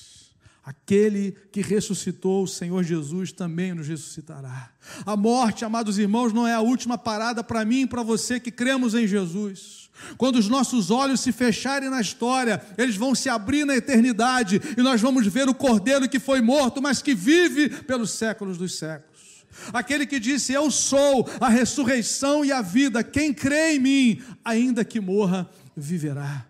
Aquele 0.64 1.36
que 1.52 1.62
ressuscitou 1.62 2.44
o 2.44 2.48
Senhor 2.48 2.84
Jesus 2.84 3.32
também 3.32 3.74
nos 3.74 3.88
ressuscitará. 3.88 4.72
A 5.06 5.18
morte, 5.18 5.66
amados 5.66 5.98
irmãos, 5.98 6.32
não 6.32 6.48
é 6.48 6.54
a 6.54 6.62
última 6.62 7.00
parada 7.00 7.44
para 7.44 7.66
mim 7.66 7.82
e 7.82 7.88
para 7.88 8.04
você 8.04 8.40
que 8.40 8.52
cremos 8.52 8.94
em 8.94 9.08
Jesus. 9.08 9.90
Quando 10.18 10.36
os 10.36 10.48
nossos 10.48 10.92
olhos 10.92 11.20
se 11.20 11.32
fecharem 11.32 11.90
na 11.90 12.00
história, 12.00 12.62
eles 12.78 12.96
vão 12.96 13.16
se 13.16 13.28
abrir 13.28 13.66
na 13.66 13.76
eternidade 13.76 14.62
e 14.78 14.82
nós 14.82 15.02
vamos 15.02 15.26
ver 15.26 15.50
o 15.50 15.54
cordeiro 15.54 16.08
que 16.08 16.20
foi 16.20 16.42
morto, 16.42 16.82
mas 16.82 17.02
que 17.02 17.16
vive 17.16 17.70
pelos 17.70 18.12
séculos 18.12 18.58
dos 18.58 18.78
séculos. 18.78 19.46
Aquele 19.74 20.06
que 20.06 20.20
disse: 20.20 20.54
Eu 20.54 20.70
sou 20.70 21.28
a 21.40 21.50
ressurreição 21.50 22.46
e 22.46 22.52
a 22.52 22.62
vida, 22.62 23.04
quem 23.04 23.34
crê 23.34 23.74
em 23.76 23.80
mim, 23.80 24.22
ainda 24.46 24.86
que 24.86 25.00
morra, 25.00 25.50
viverá. 25.76 26.46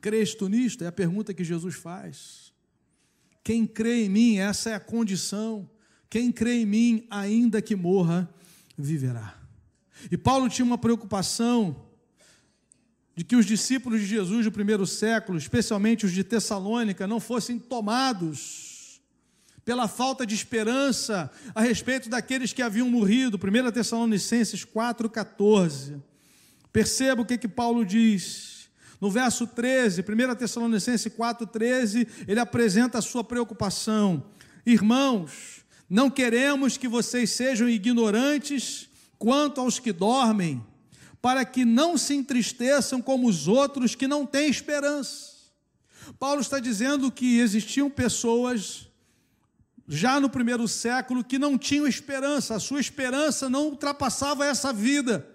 Crês 0.00 0.34
tu 0.34 0.48
nisto? 0.48 0.84
É 0.84 0.88
a 0.88 0.92
pergunta 0.92 1.32
que 1.32 1.42
Jesus 1.42 1.74
faz. 1.74 2.52
Quem 3.46 3.64
crê 3.64 4.06
em 4.06 4.08
mim, 4.08 4.38
essa 4.38 4.70
é 4.70 4.74
a 4.74 4.80
condição. 4.80 5.70
Quem 6.10 6.32
crê 6.32 6.62
em 6.62 6.66
mim, 6.66 7.06
ainda 7.08 7.62
que 7.62 7.76
morra, 7.76 8.28
viverá. 8.76 9.38
E 10.10 10.18
Paulo 10.18 10.48
tinha 10.48 10.66
uma 10.66 10.76
preocupação 10.76 11.86
de 13.14 13.22
que 13.22 13.36
os 13.36 13.46
discípulos 13.46 14.00
de 14.00 14.06
Jesus 14.08 14.46
do 14.46 14.50
primeiro 14.50 14.84
século, 14.84 15.38
especialmente 15.38 16.04
os 16.04 16.10
de 16.10 16.24
Tessalônica, 16.24 17.06
não 17.06 17.20
fossem 17.20 17.56
tomados 17.56 19.00
pela 19.64 19.86
falta 19.86 20.26
de 20.26 20.34
esperança 20.34 21.30
a 21.54 21.60
respeito 21.60 22.08
daqueles 22.08 22.52
que 22.52 22.62
haviam 22.62 22.90
morrido. 22.90 23.38
1 23.38 23.70
Tessalonicenses 23.70 24.64
4,14. 24.64 26.02
Perceba 26.72 27.22
o 27.22 27.24
que, 27.24 27.38
que 27.38 27.46
Paulo 27.46 27.84
diz. 27.84 28.55
No 29.00 29.10
verso 29.10 29.46
13, 29.46 30.02
1 30.02 30.34
Tessalonicenses 30.36 31.12
4,13, 31.12 32.08
ele 32.26 32.40
apresenta 32.40 32.98
a 32.98 33.02
sua 33.02 33.22
preocupação. 33.22 34.24
Irmãos, 34.64 35.64
não 35.88 36.10
queremos 36.10 36.76
que 36.76 36.88
vocês 36.88 37.30
sejam 37.30 37.68
ignorantes 37.68 38.88
quanto 39.18 39.60
aos 39.60 39.78
que 39.78 39.92
dormem 39.92 40.64
para 41.20 41.44
que 41.44 41.64
não 41.64 41.98
se 41.98 42.14
entristeçam 42.14 43.02
como 43.02 43.28
os 43.28 43.48
outros 43.48 43.94
que 43.94 44.06
não 44.06 44.24
têm 44.24 44.48
esperança. 44.48 45.34
Paulo 46.18 46.40
está 46.40 46.58
dizendo 46.58 47.10
que 47.10 47.38
existiam 47.40 47.90
pessoas 47.90 48.88
já 49.88 50.18
no 50.18 50.28
primeiro 50.28 50.66
século 50.66 51.24
que 51.24 51.38
não 51.38 51.56
tinham 51.56 51.86
esperança, 51.86 52.54
a 52.54 52.60
sua 52.60 52.80
esperança 52.80 53.48
não 53.48 53.66
ultrapassava 53.66 54.44
essa 54.44 54.72
vida. 54.72 55.26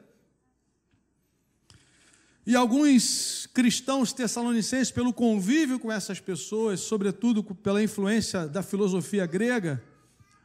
E 2.46 2.56
alguns 2.56 3.48
cristãos 3.54 4.12
tessalonicenses, 4.12 4.92
pelo 4.92 5.14
convívio 5.14 5.80
com 5.80 5.92
essas 5.92 6.20
pessoas, 6.20 6.80
sobretudo 6.80 7.44
pela 7.44 7.84
influência 7.84 8.48
da 8.48 8.64
filosofia 8.64 9.26
grega, 9.28 9.84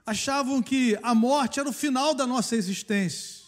achavam 0.05 0.62
que 0.62 0.99
a 1.03 1.15
morte 1.15 1.59
era 1.59 1.69
o 1.69 1.73
final 1.73 2.15
da 2.15 2.26
nossa 2.26 2.55
existência. 2.55 3.47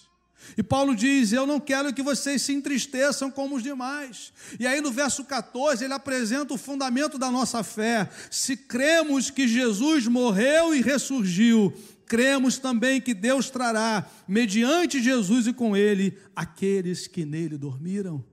E 0.56 0.62
Paulo 0.62 0.94
diz: 0.94 1.32
Eu 1.32 1.46
não 1.46 1.60
quero 1.60 1.92
que 1.92 2.02
vocês 2.02 2.40
se 2.42 2.52
entristeçam 2.52 3.30
como 3.30 3.56
os 3.56 3.62
demais. 3.62 4.32
E 4.58 4.66
aí 4.66 4.80
no 4.80 4.90
verso 4.90 5.24
14 5.24 5.84
ele 5.84 5.92
apresenta 5.92 6.54
o 6.54 6.58
fundamento 6.58 7.18
da 7.18 7.30
nossa 7.30 7.62
fé. 7.62 8.08
Se 8.30 8.56
cremos 8.56 9.30
que 9.30 9.46
Jesus 9.46 10.06
morreu 10.06 10.74
e 10.74 10.80
ressurgiu, 10.80 11.72
cremos 12.06 12.56
também 12.58 13.00
que 13.00 13.12
Deus 13.12 13.50
trará, 13.50 14.08
mediante 14.26 15.02
Jesus 15.02 15.46
e 15.46 15.52
com 15.52 15.76
ele, 15.76 16.16
aqueles 16.34 17.06
que 17.06 17.26
nele 17.26 17.58
dormiram. 17.58 18.24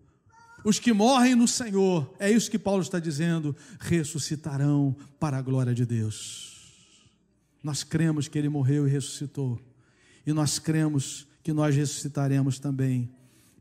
Os 0.66 0.80
que 0.80 0.92
morrem 0.92 1.36
no 1.36 1.48
Senhor, 1.48 2.12
é 2.18 2.32
isso 2.32 2.50
que 2.50 2.58
Paulo 2.58 2.82
está 2.82 2.98
dizendo, 2.98 3.56
ressuscitarão 3.80 4.96
para 5.20 5.38
a 5.38 5.42
glória 5.42 5.76
de 5.76 5.86
Deus. 5.86 6.74
Nós 7.64 7.84
cremos 7.84 8.28
que 8.28 8.36
ele 8.36 8.50
morreu 8.50 8.88
e 8.88 8.90
ressuscitou. 8.90 9.62
E 10.26 10.34
nós 10.34 10.58
cremos 10.58 11.28
que 11.44 11.54
nós 11.54 11.76
ressuscitaremos 11.76 12.58
também 12.58 13.12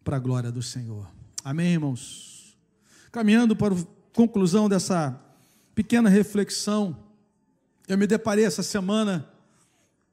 para 0.03 0.17
a 0.17 0.19
glória 0.19 0.51
do 0.51 0.63
Senhor. 0.63 1.07
Amém, 1.45 1.75
irmãos? 1.75 2.57
Caminhando 3.13 3.55
para 3.55 3.75
a 3.75 3.85
conclusão 4.15 4.67
dessa 4.67 5.21
pequena 5.75 6.09
reflexão, 6.09 6.97
eu 7.87 7.99
me 7.99 8.07
deparei 8.07 8.47
essa 8.47 8.63
semana 8.63 9.29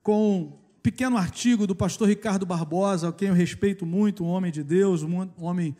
com 0.03 0.41
um 0.41 0.53
pequeno 0.83 1.15
artigo 1.15 1.65
do 1.65 1.73
pastor 1.73 2.09
Ricardo 2.09 2.45
Barbosa, 2.45 3.07
a 3.07 3.13
quem 3.13 3.29
eu 3.29 3.33
respeito 3.33 3.85
muito, 3.85 4.25
um 4.25 4.27
homem 4.27 4.51
de 4.51 4.61
Deus, 4.61 5.03
um 5.03 5.29
homem 5.37 5.73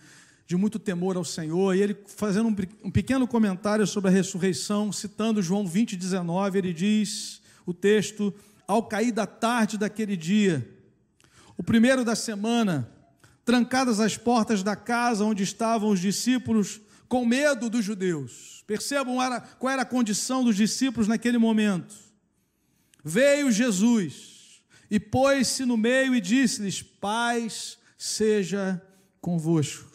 de 0.51 0.57
muito 0.57 0.77
temor 0.77 1.15
ao 1.15 1.23
Senhor, 1.23 1.73
e 1.73 1.81
ele 1.81 1.97
fazendo 2.05 2.53
um 2.83 2.91
pequeno 2.91 3.25
comentário 3.25 3.87
sobre 3.87 4.09
a 4.09 4.13
ressurreição, 4.13 4.91
citando 4.91 5.41
João 5.41 5.65
20, 5.65 5.95
19, 5.95 6.57
ele 6.57 6.73
diz 6.73 7.41
o 7.65 7.73
texto: 7.73 8.33
Ao 8.67 8.83
cair 8.83 9.13
da 9.13 9.25
tarde 9.25 9.77
daquele 9.77 10.17
dia, 10.17 10.69
o 11.57 11.63
primeiro 11.63 12.03
da 12.03 12.17
semana, 12.17 12.91
trancadas 13.45 14.01
as 14.01 14.17
portas 14.17 14.61
da 14.61 14.75
casa 14.75 15.23
onde 15.23 15.41
estavam 15.41 15.87
os 15.87 16.01
discípulos, 16.01 16.81
com 17.07 17.25
medo 17.25 17.69
dos 17.69 17.85
judeus. 17.85 18.61
Percebam 18.67 19.19
qual 19.57 19.71
era 19.71 19.83
a 19.83 19.85
condição 19.85 20.43
dos 20.43 20.57
discípulos 20.57 21.07
naquele 21.07 21.37
momento. 21.37 21.95
Veio 23.05 23.49
Jesus 23.49 24.61
e 24.89 24.99
pôs-se 24.99 25.63
no 25.63 25.77
meio 25.77 26.13
e 26.13 26.19
disse-lhes: 26.19 26.83
Paz 26.83 27.77
seja 27.97 28.85
convosco. 29.21 29.90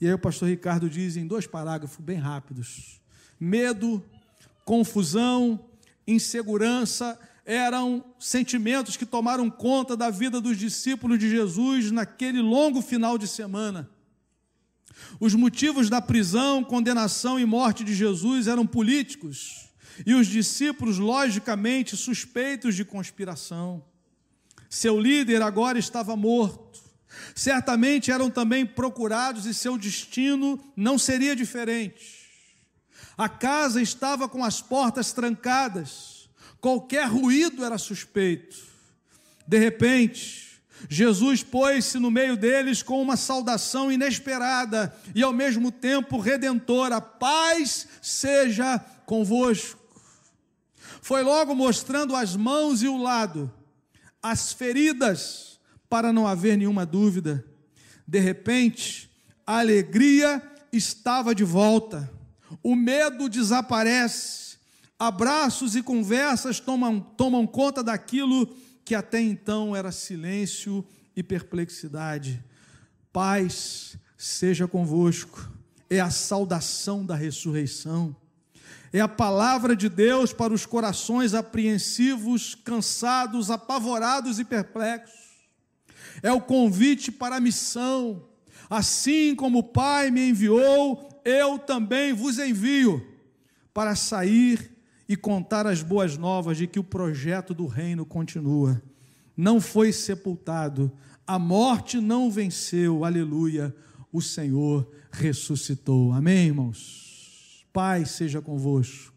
E 0.00 0.06
aí 0.06 0.12
o 0.12 0.18
pastor 0.18 0.48
Ricardo 0.48 0.90
diz 0.90 1.16
em 1.16 1.26
dois 1.26 1.46
parágrafos 1.46 2.04
bem 2.04 2.18
rápidos: 2.18 3.00
medo, 3.38 4.02
confusão, 4.64 5.64
insegurança 6.06 7.18
eram 7.44 8.04
sentimentos 8.18 8.96
que 8.96 9.06
tomaram 9.06 9.48
conta 9.48 9.96
da 9.96 10.10
vida 10.10 10.40
dos 10.40 10.58
discípulos 10.58 11.18
de 11.18 11.30
Jesus 11.30 11.90
naquele 11.92 12.40
longo 12.40 12.82
final 12.82 13.16
de 13.16 13.28
semana. 13.28 13.88
Os 15.20 15.34
motivos 15.34 15.88
da 15.88 16.00
prisão, 16.00 16.64
condenação 16.64 17.38
e 17.38 17.44
morte 17.44 17.84
de 17.84 17.94
Jesus 17.94 18.48
eram 18.48 18.66
políticos 18.66 19.66
e 20.04 20.14
os 20.14 20.26
discípulos, 20.26 20.98
logicamente, 20.98 21.96
suspeitos 21.96 22.74
de 22.74 22.84
conspiração. 22.84 23.82
Seu 24.68 25.00
líder 25.00 25.40
agora 25.40 25.78
estava 25.78 26.16
morto. 26.16 26.80
Certamente 27.34 28.10
eram 28.10 28.30
também 28.30 28.64
procurados 28.66 29.46
e 29.46 29.54
seu 29.54 29.78
destino 29.78 30.58
não 30.76 30.98
seria 30.98 31.34
diferente. 31.34 32.26
A 33.16 33.28
casa 33.28 33.80
estava 33.80 34.28
com 34.28 34.44
as 34.44 34.60
portas 34.60 35.12
trancadas 35.12 36.16
qualquer 36.66 37.06
ruído 37.06 37.64
era 37.64 37.78
suspeito. 37.78 38.56
De 39.46 39.56
repente, 39.56 40.60
Jesus 40.88 41.44
pôs-se 41.44 41.96
no 41.96 42.10
meio 42.10 42.36
deles 42.36 42.82
com 42.82 43.00
uma 43.00 43.16
saudação 43.16 43.90
inesperada 43.92 44.92
e 45.14 45.22
ao 45.22 45.32
mesmo 45.32 45.70
tempo 45.70 46.18
redentora: 46.18 47.00
paz 47.00 47.86
seja 48.02 48.78
convosco. 49.04 49.78
Foi 51.00 51.22
logo 51.22 51.54
mostrando 51.54 52.16
as 52.16 52.34
mãos 52.34 52.82
e 52.82 52.88
o 52.88 52.96
lado, 52.96 53.48
as 54.20 54.52
feridas, 54.52 55.55
para 55.88 56.12
não 56.12 56.26
haver 56.26 56.56
nenhuma 56.56 56.84
dúvida. 56.84 57.44
De 58.06 58.18
repente, 58.18 59.10
a 59.46 59.58
alegria 59.58 60.42
estava 60.72 61.34
de 61.34 61.44
volta, 61.44 62.10
o 62.62 62.74
medo 62.74 63.28
desaparece, 63.28 64.46
Abraços 64.98 65.76
e 65.76 65.82
conversas 65.82 66.58
tomam, 66.58 66.98
tomam 67.00 67.46
conta 67.46 67.82
daquilo 67.82 68.46
que 68.82 68.94
até 68.94 69.20
então 69.20 69.76
era 69.76 69.92
silêncio 69.92 70.82
e 71.14 71.22
perplexidade. 71.22 72.42
Paz 73.12 73.96
seja 74.16 74.66
convosco, 74.66 75.50
é 75.90 76.00
a 76.00 76.08
saudação 76.08 77.04
da 77.04 77.14
ressurreição, 77.14 78.16
é 78.90 78.98
a 78.98 79.08
palavra 79.08 79.76
de 79.76 79.90
Deus 79.90 80.32
para 80.32 80.54
os 80.54 80.64
corações 80.64 81.34
apreensivos, 81.34 82.54
cansados, 82.54 83.50
apavorados 83.50 84.38
e 84.38 84.44
perplexos, 84.46 85.25
é 86.22 86.32
o 86.32 86.40
convite 86.40 87.10
para 87.10 87.36
a 87.36 87.40
missão. 87.40 88.24
Assim 88.68 89.34
como 89.34 89.58
o 89.58 89.62
Pai 89.62 90.10
me 90.10 90.30
enviou, 90.30 91.08
eu 91.24 91.58
também 91.58 92.12
vos 92.12 92.38
envio 92.38 93.04
para 93.72 93.94
sair 93.94 94.72
e 95.08 95.16
contar 95.16 95.66
as 95.66 95.82
boas 95.82 96.16
novas 96.16 96.56
de 96.56 96.66
que 96.66 96.78
o 96.78 96.84
projeto 96.84 97.54
do 97.54 97.66
reino 97.66 98.04
continua. 98.04 98.82
Não 99.36 99.60
foi 99.60 99.92
sepultado, 99.92 100.90
a 101.26 101.38
morte 101.38 102.00
não 102.00 102.30
venceu, 102.30 103.04
aleluia, 103.04 103.74
o 104.12 104.22
Senhor 104.22 104.90
ressuscitou. 105.10 106.12
Amém, 106.12 106.46
irmãos? 106.46 107.66
Pai 107.72 108.06
seja 108.06 108.40
convosco. 108.40 109.14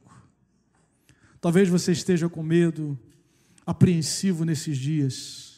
Talvez 1.40 1.70
você 1.70 1.94
esteja 1.94 2.28
com 2.28 2.44
medo, 2.44 3.00
apreensivo 3.66 4.44
nesses 4.44 4.78
dias, 4.78 5.49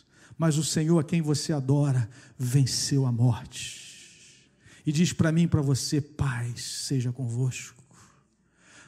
mas 0.42 0.58
o 0.58 0.64
Senhor 0.64 0.98
a 0.98 1.04
quem 1.04 1.22
você 1.22 1.54
adora 1.54 2.10
venceu 2.36 3.06
a 3.06 3.12
morte. 3.12 4.50
E 4.84 4.92
diz 4.92 5.14
para 5.14 5.32
mim 5.32 5.44
e 5.44 5.48
para 5.48 5.62
você: 5.62 6.02
paz 6.02 6.64
seja 6.64 7.12
convosco. 7.12 7.84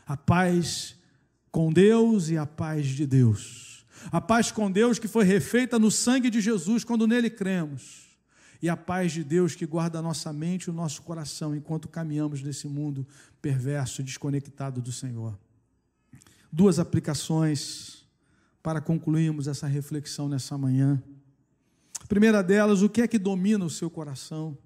A 0.03 0.17
paz 0.17 0.95
com 1.51 1.71
Deus 1.71 2.29
e 2.29 2.39
a 2.39 2.47
paz 2.47 2.87
de 2.87 3.05
Deus. 3.05 3.85
A 4.11 4.19
paz 4.19 4.51
com 4.51 4.71
Deus 4.71 4.97
que 4.97 5.07
foi 5.07 5.25
refeita 5.25 5.77
no 5.77 5.91
sangue 5.91 6.31
de 6.31 6.41
Jesus 6.41 6.83
quando 6.83 7.05
nele 7.05 7.29
cremos. 7.29 8.07
E 8.59 8.67
a 8.67 8.75
paz 8.75 9.11
de 9.11 9.23
Deus 9.23 9.53
que 9.53 9.67
guarda 9.67 9.99
a 9.99 10.01
nossa 10.01 10.33
mente 10.33 10.63
e 10.63 10.69
o 10.71 10.73
nosso 10.73 11.03
coração 11.03 11.55
enquanto 11.55 11.87
caminhamos 11.87 12.41
nesse 12.41 12.67
mundo 12.67 13.07
perverso 13.39 14.01
e 14.01 14.03
desconectado 14.03 14.81
do 14.81 14.91
Senhor. 14.91 15.37
Duas 16.51 16.79
aplicações 16.79 18.07
para 18.63 18.81
concluirmos 18.81 19.47
essa 19.47 19.67
reflexão 19.67 20.27
nessa 20.27 20.57
manhã. 20.57 20.99
A 22.03 22.07
primeira 22.07 22.43
delas, 22.43 22.81
o 22.81 22.89
que 22.89 23.01
é 23.01 23.07
que 23.07 23.17
domina 23.17 23.63
o 23.63 23.69
seu 23.69 23.89
coração? 23.89 24.57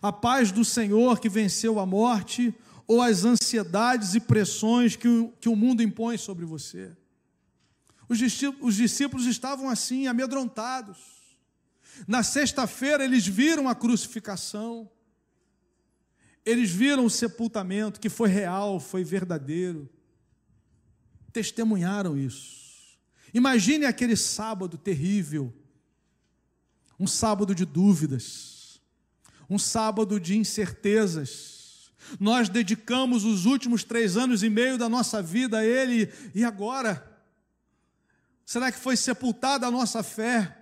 A 0.00 0.12
paz 0.12 0.52
do 0.52 0.64
Senhor 0.64 1.18
que 1.18 1.28
venceu 1.28 1.80
a 1.80 1.84
morte 1.84 2.54
ou 2.86 3.02
as 3.02 3.24
ansiedades 3.24 4.14
e 4.14 4.20
pressões 4.20 4.94
que 4.94 5.08
o, 5.08 5.32
que 5.40 5.48
o 5.48 5.56
mundo 5.56 5.82
impõe 5.82 6.16
sobre 6.16 6.44
você? 6.44 6.96
Os 8.08 8.16
discípulos, 8.16 8.68
os 8.68 8.76
discípulos 8.76 9.26
estavam 9.26 9.68
assim, 9.68 10.06
amedrontados. 10.06 10.98
Na 12.06 12.22
sexta-feira, 12.22 13.04
eles 13.04 13.26
viram 13.26 13.68
a 13.68 13.74
crucificação, 13.74 14.88
eles 16.44 16.70
viram 16.70 17.04
o 17.04 17.10
sepultamento, 17.10 18.00
que 18.00 18.08
foi 18.08 18.28
real, 18.28 18.78
foi 18.78 19.02
verdadeiro. 19.02 19.90
Testemunharam 21.32 22.16
isso. 22.16 22.96
Imagine 23.34 23.84
aquele 23.84 24.16
sábado 24.16 24.78
terrível, 24.78 25.52
um 26.98 27.06
sábado 27.06 27.54
de 27.54 27.64
dúvidas, 27.64 28.80
um 29.48 29.58
sábado 29.58 30.18
de 30.18 30.36
incertezas. 30.36 31.90
Nós 32.18 32.48
dedicamos 32.48 33.24
os 33.24 33.44
últimos 33.44 33.84
três 33.84 34.16
anos 34.16 34.42
e 34.42 34.48
meio 34.48 34.78
da 34.78 34.88
nossa 34.88 35.22
vida 35.22 35.58
a 35.58 35.64
Ele, 35.64 36.12
e 36.34 36.44
agora? 36.44 37.06
Será 38.44 38.72
que 38.72 38.78
foi 38.78 38.96
sepultada 38.96 39.66
a 39.66 39.70
nossa 39.70 40.02
fé? 40.02 40.54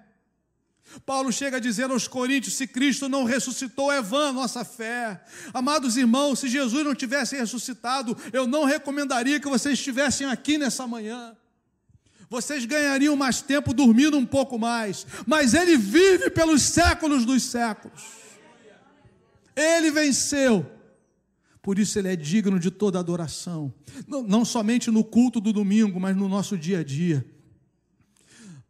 Paulo 1.05 1.33
chega 1.33 1.57
a 1.57 1.61
dizer 1.61 1.91
aos 1.91 2.09
Coríntios: 2.09 2.55
se 2.57 2.67
Cristo 2.67 3.09
não 3.09 3.25
ressuscitou, 3.25 3.93
é 3.93 4.01
vã 4.01 4.29
a 4.29 4.33
nossa 4.33 4.65
fé. 4.65 5.23
Amados 5.53 5.97
irmãos, 5.97 6.39
se 6.39 6.49
Jesus 6.49 6.85
não 6.85 6.95
tivesse 6.95 7.37
ressuscitado, 7.37 8.17
eu 8.33 8.47
não 8.47 8.65
recomendaria 8.65 9.41
que 9.41 9.49
vocês 9.49 9.79
estivessem 9.79 10.27
aqui 10.27 10.59
nessa 10.59 10.87
manhã. 10.87 11.37
Vocês 12.29 12.65
ganhariam 12.65 13.15
mais 13.17 13.41
tempo 13.41 13.73
dormindo 13.73 14.17
um 14.17 14.27
pouco 14.27 14.59
mais, 14.59 15.07
mas 15.27 15.55
Ele 15.55 15.77
vive 15.77 16.31
pelos 16.31 16.63
séculos 16.63 17.25
dos 17.25 17.43
séculos. 17.45 18.03
Ele 19.55 19.91
venceu, 19.91 20.67
por 21.63 21.79
isso 21.79 21.99
Ele 21.99 22.09
é 22.09 22.17
digno 22.17 22.59
de 22.59 22.71
toda 22.71 22.99
adoração, 22.99 23.73
não, 24.07 24.23
não 24.23 24.45
somente 24.45 24.91
no 24.91 25.05
culto 25.05 25.41
do 25.41 25.53
domingo, 25.53 26.01
mas 26.01 26.17
no 26.17 26.29
nosso 26.29 26.59
dia 26.59 26.81
a 26.81 26.85
dia. 26.85 27.25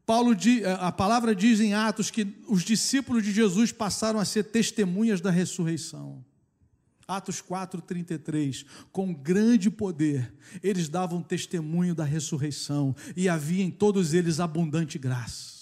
Paulo, 0.04 0.34
eh, 0.34 0.78
a 0.78 0.92
palavra 0.92 1.34
diz 1.34 1.58
em 1.58 1.74
Atos 1.74 2.10
que 2.10 2.36
os 2.46 2.62
discípulos 2.62 3.24
de 3.24 3.32
Jesus 3.32 3.72
passaram 3.72 4.20
a 4.20 4.24
ser 4.24 4.44
testemunhas 4.44 5.20
da 5.20 5.32
ressurreição. 5.32 6.24
Atos 7.08 7.40
4:33, 7.40 8.64
com 8.90 9.14
grande 9.14 9.70
poder, 9.70 10.34
eles 10.62 10.88
davam 10.88 11.22
testemunho 11.22 11.94
da 11.94 12.04
ressurreição 12.04 12.94
e 13.16 13.28
havia 13.28 13.62
em 13.62 13.70
todos 13.70 14.12
eles 14.12 14.40
abundante 14.40 14.98
graça. 14.98 15.56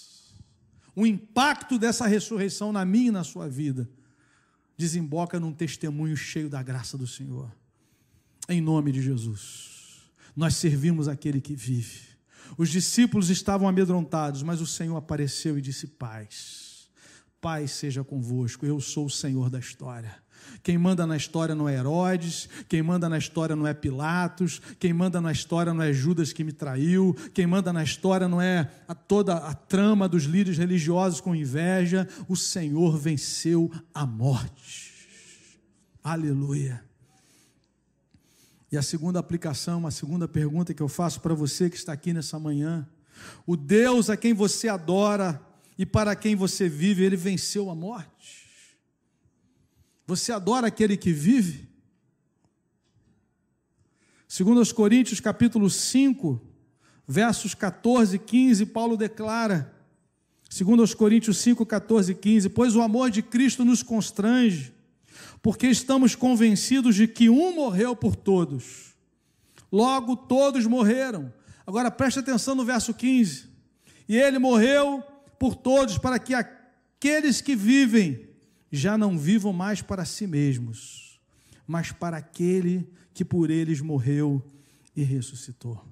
O 0.95 1.05
impacto 1.05 1.77
dessa 1.77 2.07
ressurreição 2.07 2.71
na 2.71 2.83
minha 2.85 3.09
e 3.09 3.11
na 3.11 3.23
sua 3.23 3.47
vida 3.47 3.87
desemboca 4.77 5.39
num 5.39 5.53
testemunho 5.53 6.17
cheio 6.17 6.49
da 6.49 6.63
graça 6.63 6.97
do 6.97 7.05
Senhor. 7.05 7.51
Em 8.49 8.61
nome 8.61 8.91
de 8.91 9.01
Jesus. 9.01 10.03
Nós 10.35 10.55
servimos 10.55 11.07
aquele 11.07 11.39
que 11.39 11.55
vive. 11.55 12.15
Os 12.57 12.69
discípulos 12.69 13.29
estavam 13.29 13.67
amedrontados, 13.67 14.41
mas 14.43 14.61
o 14.61 14.67
Senhor 14.67 14.95
apareceu 14.95 15.57
e 15.57 15.61
disse: 15.61 15.87
Paz, 15.87 16.89
paz 17.39 17.71
seja 17.71 18.03
convosco, 18.03 18.65
eu 18.65 18.79
sou 18.79 19.05
o 19.05 19.09
Senhor 19.09 19.49
da 19.49 19.59
história. 19.59 20.24
Quem 20.63 20.77
manda 20.77 21.05
na 21.05 21.15
história 21.15 21.53
não 21.53 21.69
é 21.69 21.75
Herodes, 21.75 22.49
quem 22.67 22.81
manda 22.81 23.07
na 23.07 23.17
história 23.17 23.55
não 23.55 23.67
é 23.67 23.73
Pilatos, 23.73 24.61
quem 24.79 24.93
manda 24.93 25.21
na 25.21 25.31
história 25.31 25.73
não 25.73 25.81
é 25.81 25.93
Judas 25.93 26.33
que 26.33 26.43
me 26.43 26.51
traiu, 26.51 27.15
quem 27.33 27.45
manda 27.45 27.71
na 27.71 27.83
história 27.83 28.27
não 28.27 28.41
é 28.41 28.69
a 28.87 28.95
toda 28.95 29.35
a 29.35 29.53
trama 29.53 30.07
dos 30.07 30.23
líderes 30.23 30.57
religiosos 30.57 31.21
com 31.21 31.35
inveja. 31.35 32.07
O 32.27 32.35
Senhor 32.35 32.97
venceu 32.97 33.71
a 33.93 34.05
morte. 34.05 34.93
Aleluia. 36.03 36.83
E 38.71 38.77
a 38.77 38.81
segunda 38.81 39.19
aplicação, 39.19 39.87
a 39.87 39.91
segunda 39.91 40.27
pergunta 40.27 40.73
que 40.73 40.81
eu 40.81 40.89
faço 40.89 41.21
para 41.21 41.33
você 41.33 41.69
que 41.69 41.77
está 41.77 41.93
aqui 41.93 42.11
nessa 42.11 42.37
manhã: 42.37 42.87
o 43.45 43.55
Deus 43.55 44.09
a 44.09 44.17
quem 44.17 44.33
você 44.33 44.67
adora 44.67 45.41
e 45.77 45.85
para 45.85 46.15
quem 46.15 46.35
você 46.35 46.67
vive, 46.67 47.03
ele 47.03 47.15
venceu 47.15 47.69
a 47.69 47.75
morte. 47.75 48.44
Você 50.07 50.31
adora 50.31 50.67
aquele 50.67 50.95
que 50.95 51.11
vive? 51.11 51.67
Segundo 54.27 54.59
os 54.59 54.71
Coríntios, 54.71 55.19
capítulo 55.19 55.69
5, 55.69 56.41
versos 57.07 57.55
14 57.55 58.17
e 58.17 58.19
15, 58.19 58.65
Paulo 58.67 58.97
declara, 58.97 59.73
segundo 60.49 60.83
os 60.83 60.93
Coríntios 60.93 61.37
5, 61.37 61.65
14 61.65 62.11
e 62.11 62.15
15, 62.15 62.49
pois 62.49 62.75
o 62.75 62.81
amor 62.81 63.09
de 63.09 63.21
Cristo 63.21 63.63
nos 63.63 63.81
constrange, 63.81 64.73
porque 65.41 65.67
estamos 65.67 66.15
convencidos 66.15 66.95
de 66.95 67.07
que 67.07 67.29
um 67.29 67.55
morreu 67.55 67.95
por 67.95 68.15
todos, 68.15 68.95
logo 69.71 70.15
todos 70.15 70.65
morreram. 70.67 71.33
Agora 71.65 71.89
preste 71.89 72.19
atenção 72.19 72.53
no 72.53 72.65
verso 72.65 72.93
15: 72.93 73.47
e 74.07 74.15
ele 74.17 74.37
morreu 74.37 75.01
por 75.39 75.55
todos, 75.55 75.97
para 75.97 76.19
que 76.19 76.33
aqueles 76.33 77.41
que 77.41 77.55
vivem 77.55 78.34
já 78.75 78.97
não 78.97 79.17
vivam 79.17 79.53
mais 79.53 79.81
para 79.81 80.05
si 80.05 80.27
mesmos, 80.27 81.19
mas 81.65 81.91
para 81.91 82.17
aquele 82.17 82.87
que 83.13 83.23
por 83.23 83.49
eles 83.49 83.81
morreu 83.81 84.45
e 84.95 85.03
ressuscitou. 85.03 85.83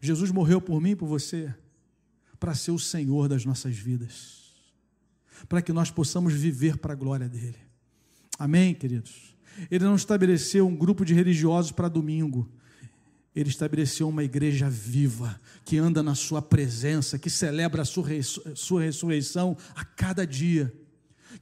Jesus 0.00 0.30
morreu 0.30 0.60
por 0.60 0.80
mim 0.80 0.90
e 0.90 0.96
por 0.96 1.06
você, 1.06 1.52
para 2.38 2.54
ser 2.54 2.72
o 2.72 2.78
Senhor 2.78 3.28
das 3.28 3.44
nossas 3.44 3.76
vidas, 3.76 4.52
para 5.48 5.62
que 5.62 5.72
nós 5.72 5.90
possamos 5.90 6.34
viver 6.34 6.76
para 6.76 6.92
a 6.92 6.96
glória 6.96 7.28
dEle. 7.28 7.56
Amém, 8.38 8.74
queridos? 8.74 9.34
Ele 9.70 9.84
não 9.84 9.94
estabeleceu 9.94 10.66
um 10.66 10.76
grupo 10.76 11.04
de 11.04 11.14
religiosos 11.14 11.72
para 11.72 11.88
domingo. 11.88 12.50
Ele 13.34 13.48
estabeleceu 13.48 14.08
uma 14.08 14.22
igreja 14.22 14.68
viva, 14.68 15.40
que 15.64 15.78
anda 15.78 16.02
na 16.02 16.14
sua 16.14 16.42
presença, 16.42 17.18
que 17.18 17.30
celebra 17.30 17.82
a 17.82 17.84
sua, 17.84 18.06
sua 18.54 18.82
ressurreição 18.82 19.56
a 19.74 19.84
cada 19.84 20.26
dia, 20.26 20.72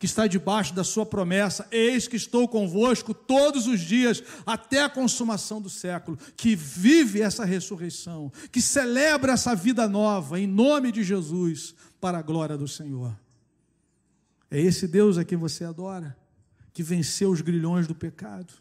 que 0.03 0.07
está 0.07 0.27
debaixo 0.27 0.75
da 0.75 0.83
sua 0.83 1.07
promessa: 1.07 1.65
Eis 1.71 2.09
que 2.09 2.17
estou 2.17 2.49
convosco 2.49 3.15
todos 3.15 3.69
os 3.69 3.79
dias, 3.79 4.21
até 4.45 4.83
a 4.83 4.89
consumação 4.89 5.63
do 5.63 5.71
século, 5.71 6.19
que 6.37 6.57
vive 6.57 7.23
essa 7.23 7.45
ressurreição, 7.45 8.33
que 8.51 8.61
celebra 8.61 9.35
essa 9.35 9.55
vida 9.55 9.89
nova, 9.89 10.41
em 10.41 10.47
nome 10.49 10.91
de 10.91 11.05
Jesus, 11.05 11.73
para 12.01 12.19
a 12.19 12.23
glória 12.23 12.59
do 12.59 12.67
Senhor. 12.67 13.17
É 14.51 14.61
esse 14.61 14.89
Deus 14.89 15.19
a 15.19 15.25
quem 15.25 15.39
você 15.39 15.63
adora 15.65 16.17
que 16.73 16.83
venceu 16.83 17.31
os 17.31 17.41
grilhões 17.41 17.87
do 17.87 17.95
pecado. 17.95 18.53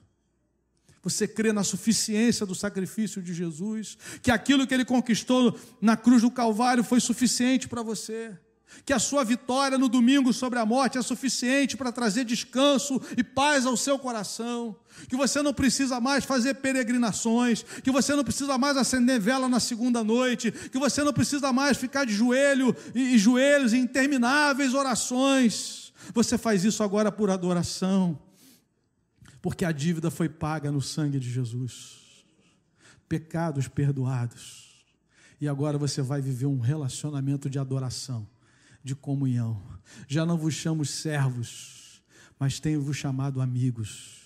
Você 1.02 1.28
crê 1.28 1.52
na 1.52 1.64
suficiência 1.64 2.46
do 2.46 2.54
sacrifício 2.54 3.20
de 3.20 3.34
Jesus, 3.34 3.98
que 4.22 4.30
aquilo 4.30 4.68
que 4.68 4.76
ele 4.76 4.86
conquistou 4.86 5.60
na 5.82 5.98
cruz 5.98 6.22
do 6.22 6.30
Calvário 6.30 6.84
foi 6.84 7.00
suficiente 7.00 7.68
para 7.68 7.82
você, 7.82 8.38
que 8.86 8.94
a 8.94 9.00
sua 9.00 9.24
vitória 9.24 9.78
no 9.78 9.88
domingo 9.88 10.34
sobre 10.34 10.60
a 10.60 10.66
morte 10.66 10.98
é 10.98 11.02
suficiente 11.02 11.78
para 11.78 11.92
trazer 11.92 12.26
descanso 12.26 13.02
e 13.18 13.24
paz 13.24 13.66
ao 13.66 13.78
seu 13.78 14.00
coração, 14.00 14.76
que 15.08 15.16
você 15.16 15.42
não 15.42 15.54
precisa 15.54 16.00
mais 16.00 16.26
fazer 16.26 16.56
peregrinações, 16.56 17.64
que 17.84 17.92
você 17.92 18.16
não 18.16 18.24
precisa 18.24 18.58
mais 18.58 18.78
acender 18.78 19.20
vela 19.20 19.48
na 19.48 19.60
segunda 19.60 20.04
noite, 20.04 20.52
que 20.52 20.80
você 20.80 21.04
não 21.04 21.14
precisa 21.14 21.54
mais 21.54 21.78
ficar 21.78 22.06
de 22.06 22.14
joelho 22.14 22.76
e, 22.96 23.16
e 23.16 23.18
joelhos 23.18 23.74
em 23.74 23.82
intermináveis 23.82 24.74
orações 24.74 25.82
você 26.14 26.38
faz 26.38 26.66
isso 26.66 26.84
agora 26.84 27.12
por 27.12 27.30
adoração, 27.30 28.20
porque 29.42 29.64
a 29.64 29.72
dívida 29.72 30.10
foi 30.10 30.28
paga 30.28 30.72
no 30.72 30.82
sangue 30.82 31.20
de 31.20 31.30
Jesus. 31.30 32.00
Pecados 33.08 33.68
perdoados. 33.68 34.86
E 35.40 35.48
agora 35.48 35.78
você 35.78 36.02
vai 36.02 36.22
viver 36.22 36.46
um 36.46 36.60
relacionamento 36.60 37.50
de 37.50 37.60
adoração, 37.60 38.28
de 38.84 38.96
comunhão. 38.96 39.62
Já 40.08 40.26
não 40.26 40.38
vos 40.38 40.54
chamo 40.54 40.86
servos, 40.86 42.02
mas 42.40 42.60
tenho-vos 42.60 42.98
chamado 42.98 43.42
amigos. 43.42 44.22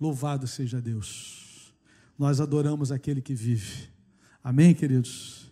Louvado 0.00 0.46
seja 0.46 0.80
Deus. 0.80 1.72
Nós 2.18 2.40
adoramos 2.40 2.92
aquele 2.92 3.20
que 3.20 3.34
vive. 3.34 3.88
Amém, 4.42 4.74
queridos? 4.74 5.50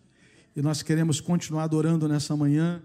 E 0.55 0.63
nós 0.63 0.83
queremos 0.83 1.21
continuar 1.21 1.65
adorando 1.65 2.07
nessa 2.09 2.37
manhã. 2.37 2.83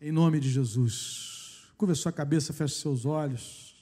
Em 0.00 0.12
nome 0.12 0.38
de 0.38 0.50
Jesus. 0.50 1.64
Curva 1.76 1.94
sua 1.94 2.12
cabeça, 2.12 2.52
feche 2.52 2.76
seus 2.76 3.04
olhos. 3.04 3.74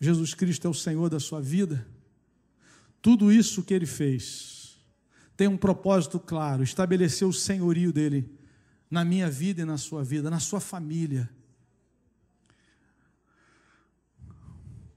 Jesus 0.00 0.34
Cristo 0.34 0.66
é 0.66 0.70
o 0.70 0.74
Senhor 0.74 1.08
da 1.08 1.20
sua 1.20 1.40
vida. 1.40 1.86
Tudo 3.02 3.32
isso 3.32 3.62
que 3.62 3.74
ele 3.74 3.86
fez 3.86 4.59
tem 5.40 5.48
um 5.48 5.56
propósito 5.56 6.20
claro, 6.20 6.62
estabeleceu 6.62 7.26
o 7.28 7.32
senhorio 7.32 7.94
dele 7.94 8.30
na 8.90 9.06
minha 9.06 9.30
vida 9.30 9.62
e 9.62 9.64
na 9.64 9.78
sua 9.78 10.04
vida, 10.04 10.28
na 10.28 10.38
sua 10.38 10.60
família. 10.60 11.30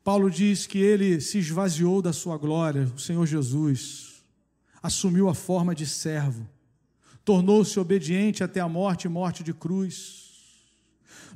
Paulo 0.04 0.30
diz 0.30 0.68
que 0.68 0.80
ele 0.80 1.22
se 1.22 1.38
esvaziou 1.38 2.02
da 2.02 2.12
sua 2.12 2.38
glória, 2.38 2.92
o 2.94 3.00
Senhor 3.00 3.26
Jesus, 3.26 4.22
assumiu 4.82 5.30
a 5.30 5.34
forma 5.34 5.74
de 5.74 5.88
servo, 5.88 6.46
tornou-se 7.24 7.80
obediente 7.80 8.44
até 8.44 8.60
a 8.60 8.68
morte 8.68 9.06
e 9.06 9.10
morte 9.10 9.46
de 9.46 9.54
cruz. 9.54 10.30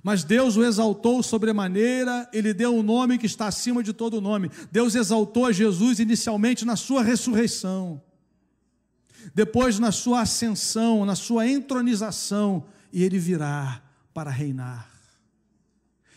Mas 0.03 0.25
Deus 0.25 0.57
o 0.57 0.65
exaltou 0.65 1.23
sobremaneira, 1.23 2.29
ele 2.33 2.53
deu 2.53 2.75
um 2.75 2.83
nome 2.83 3.17
que 3.17 3.25
está 3.25 3.47
acima 3.47 3.81
de 3.81 3.93
todo 3.93 4.19
nome. 4.19 4.51
Deus 4.69 4.95
exaltou 4.95 5.45
a 5.45 5.53
Jesus 5.53 6.01
inicialmente 6.01 6.65
na 6.65 6.75
sua 6.75 7.01
ressurreição, 7.01 8.01
depois 9.33 9.79
na 9.79 9.91
sua 9.91 10.21
ascensão, 10.21 11.05
na 11.05 11.15
sua 11.15 11.47
entronização, 11.47 12.65
e 12.91 13.03
ele 13.03 13.19
virá 13.19 13.81
para 14.13 14.31
reinar. 14.31 14.97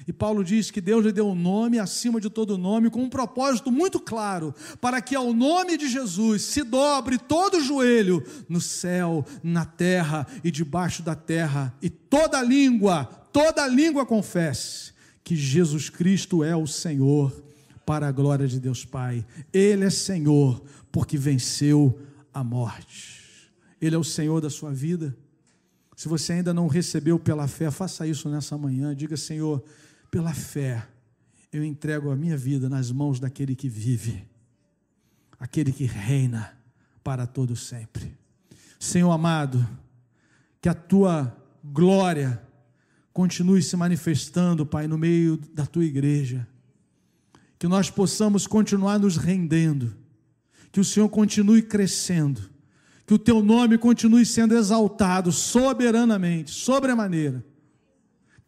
E 0.06 0.12
Paulo 0.12 0.42
diz 0.42 0.70
que 0.70 0.80
Deus 0.80 1.04
lhe 1.04 1.12
deu 1.12 1.28
um 1.28 1.34
nome 1.34 1.78
acima 1.78 2.20
de 2.20 2.30
todo 2.30 2.58
nome, 2.58 2.90
com 2.90 3.02
um 3.02 3.08
propósito 3.08 3.70
muito 3.70 4.00
claro, 4.00 4.54
para 4.80 5.00
que 5.00 5.14
ao 5.14 5.32
nome 5.32 5.76
de 5.76 5.88
Jesus 5.88 6.42
se 6.42 6.62
dobre 6.62 7.18
todo 7.18 7.62
joelho 7.62 8.24
no 8.48 8.60
céu, 8.60 9.24
na 9.42 9.64
terra 9.64 10.26
e 10.42 10.50
debaixo 10.50 11.02
da 11.02 11.14
terra, 11.14 11.74
e 11.82 11.90
toda 11.90 12.42
língua, 12.42 13.04
toda 13.32 13.66
língua 13.68 14.06
confesse 14.06 14.92
que 15.22 15.36
Jesus 15.36 15.90
Cristo 15.90 16.42
é 16.42 16.56
o 16.56 16.66
Senhor, 16.66 17.44
para 17.84 18.08
a 18.08 18.12
glória 18.12 18.46
de 18.46 18.58
Deus 18.58 18.84
Pai. 18.84 19.26
Ele 19.52 19.84
é 19.84 19.90
Senhor, 19.90 20.62
porque 20.90 21.18
venceu 21.18 21.98
a 22.32 22.44
morte. 22.44 23.50
Ele 23.80 23.94
é 23.94 23.98
o 23.98 24.04
Senhor 24.04 24.40
da 24.40 24.50
sua 24.50 24.72
vida. 24.72 25.16
Se 25.96 26.08
você 26.08 26.34
ainda 26.34 26.54
não 26.54 26.66
recebeu 26.66 27.18
pela 27.18 27.46
fé, 27.46 27.70
faça 27.70 28.06
isso 28.06 28.28
nessa 28.28 28.56
manhã. 28.56 28.94
Diga, 28.94 29.16
Senhor, 29.16 29.62
pela 30.10 30.32
fé, 30.32 30.86
eu 31.52 31.64
entrego 31.64 32.10
a 32.10 32.16
minha 32.16 32.36
vida 32.36 32.68
nas 32.68 32.90
mãos 32.90 33.20
daquele 33.20 33.54
que 33.54 33.68
vive, 33.68 34.24
aquele 35.38 35.72
que 35.72 35.84
reina 35.84 36.56
para 37.02 37.26
todo 37.26 37.56
sempre. 37.56 38.16
Senhor 38.78 39.10
amado, 39.10 39.66
que 40.60 40.68
a 40.68 40.74
tua 40.74 41.36
glória 41.62 42.42
continue 43.12 43.62
se 43.62 43.76
manifestando, 43.76 44.64
Pai, 44.64 44.86
no 44.86 44.96
meio 44.96 45.36
da 45.52 45.66
tua 45.66 45.84
igreja. 45.84 46.46
Que 47.58 47.68
nós 47.68 47.90
possamos 47.90 48.46
continuar 48.46 48.98
nos 48.98 49.16
rendendo. 49.16 49.94
Que 50.70 50.80
o 50.80 50.84
Senhor 50.84 51.08
continue 51.08 51.62
crescendo. 51.62 52.40
Que 53.06 53.14
o 53.14 53.18
teu 53.18 53.42
nome 53.42 53.76
continue 53.76 54.24
sendo 54.24 54.56
exaltado 54.56 55.32
soberanamente, 55.32 56.50
sobremaneira 56.50 57.44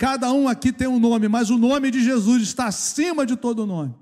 Cada 0.03 0.33
um 0.33 0.49
aqui 0.49 0.73
tem 0.73 0.89
um 0.89 0.99
nome, 0.99 1.29
mas 1.29 1.49
o 1.49 1.57
nome 1.57 1.89
de 1.89 2.03
Jesus 2.03 2.43
está 2.43 2.67
acima 2.67 3.25
de 3.25 3.37
todo 3.37 3.65
nome. 3.65 3.95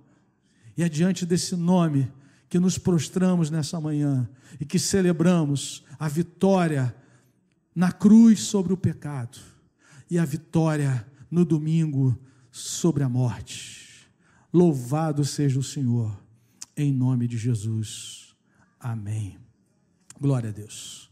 E 0.74 0.82
é 0.82 0.88
diante 0.88 1.26
desse 1.26 1.54
nome 1.54 2.10
que 2.48 2.58
nos 2.58 2.78
prostramos 2.78 3.50
nessa 3.50 3.78
manhã 3.78 4.26
e 4.58 4.64
que 4.64 4.78
celebramos 4.78 5.84
a 5.98 6.08
vitória 6.08 6.96
na 7.74 7.92
cruz 7.92 8.40
sobre 8.44 8.72
o 8.72 8.78
pecado 8.78 9.38
e 10.10 10.18
a 10.18 10.24
vitória 10.24 11.06
no 11.30 11.44
domingo 11.44 12.18
sobre 12.50 13.02
a 13.02 13.08
morte. 13.10 14.08
Louvado 14.50 15.22
seja 15.22 15.60
o 15.60 15.62
Senhor, 15.62 16.18
em 16.82 16.92
nome 16.92 17.26
de 17.26 17.36
Jesus. 17.36 18.34
Amém. 18.78 19.38
Glória 20.20 20.50
a 20.50 20.52
Deus. 20.52 21.09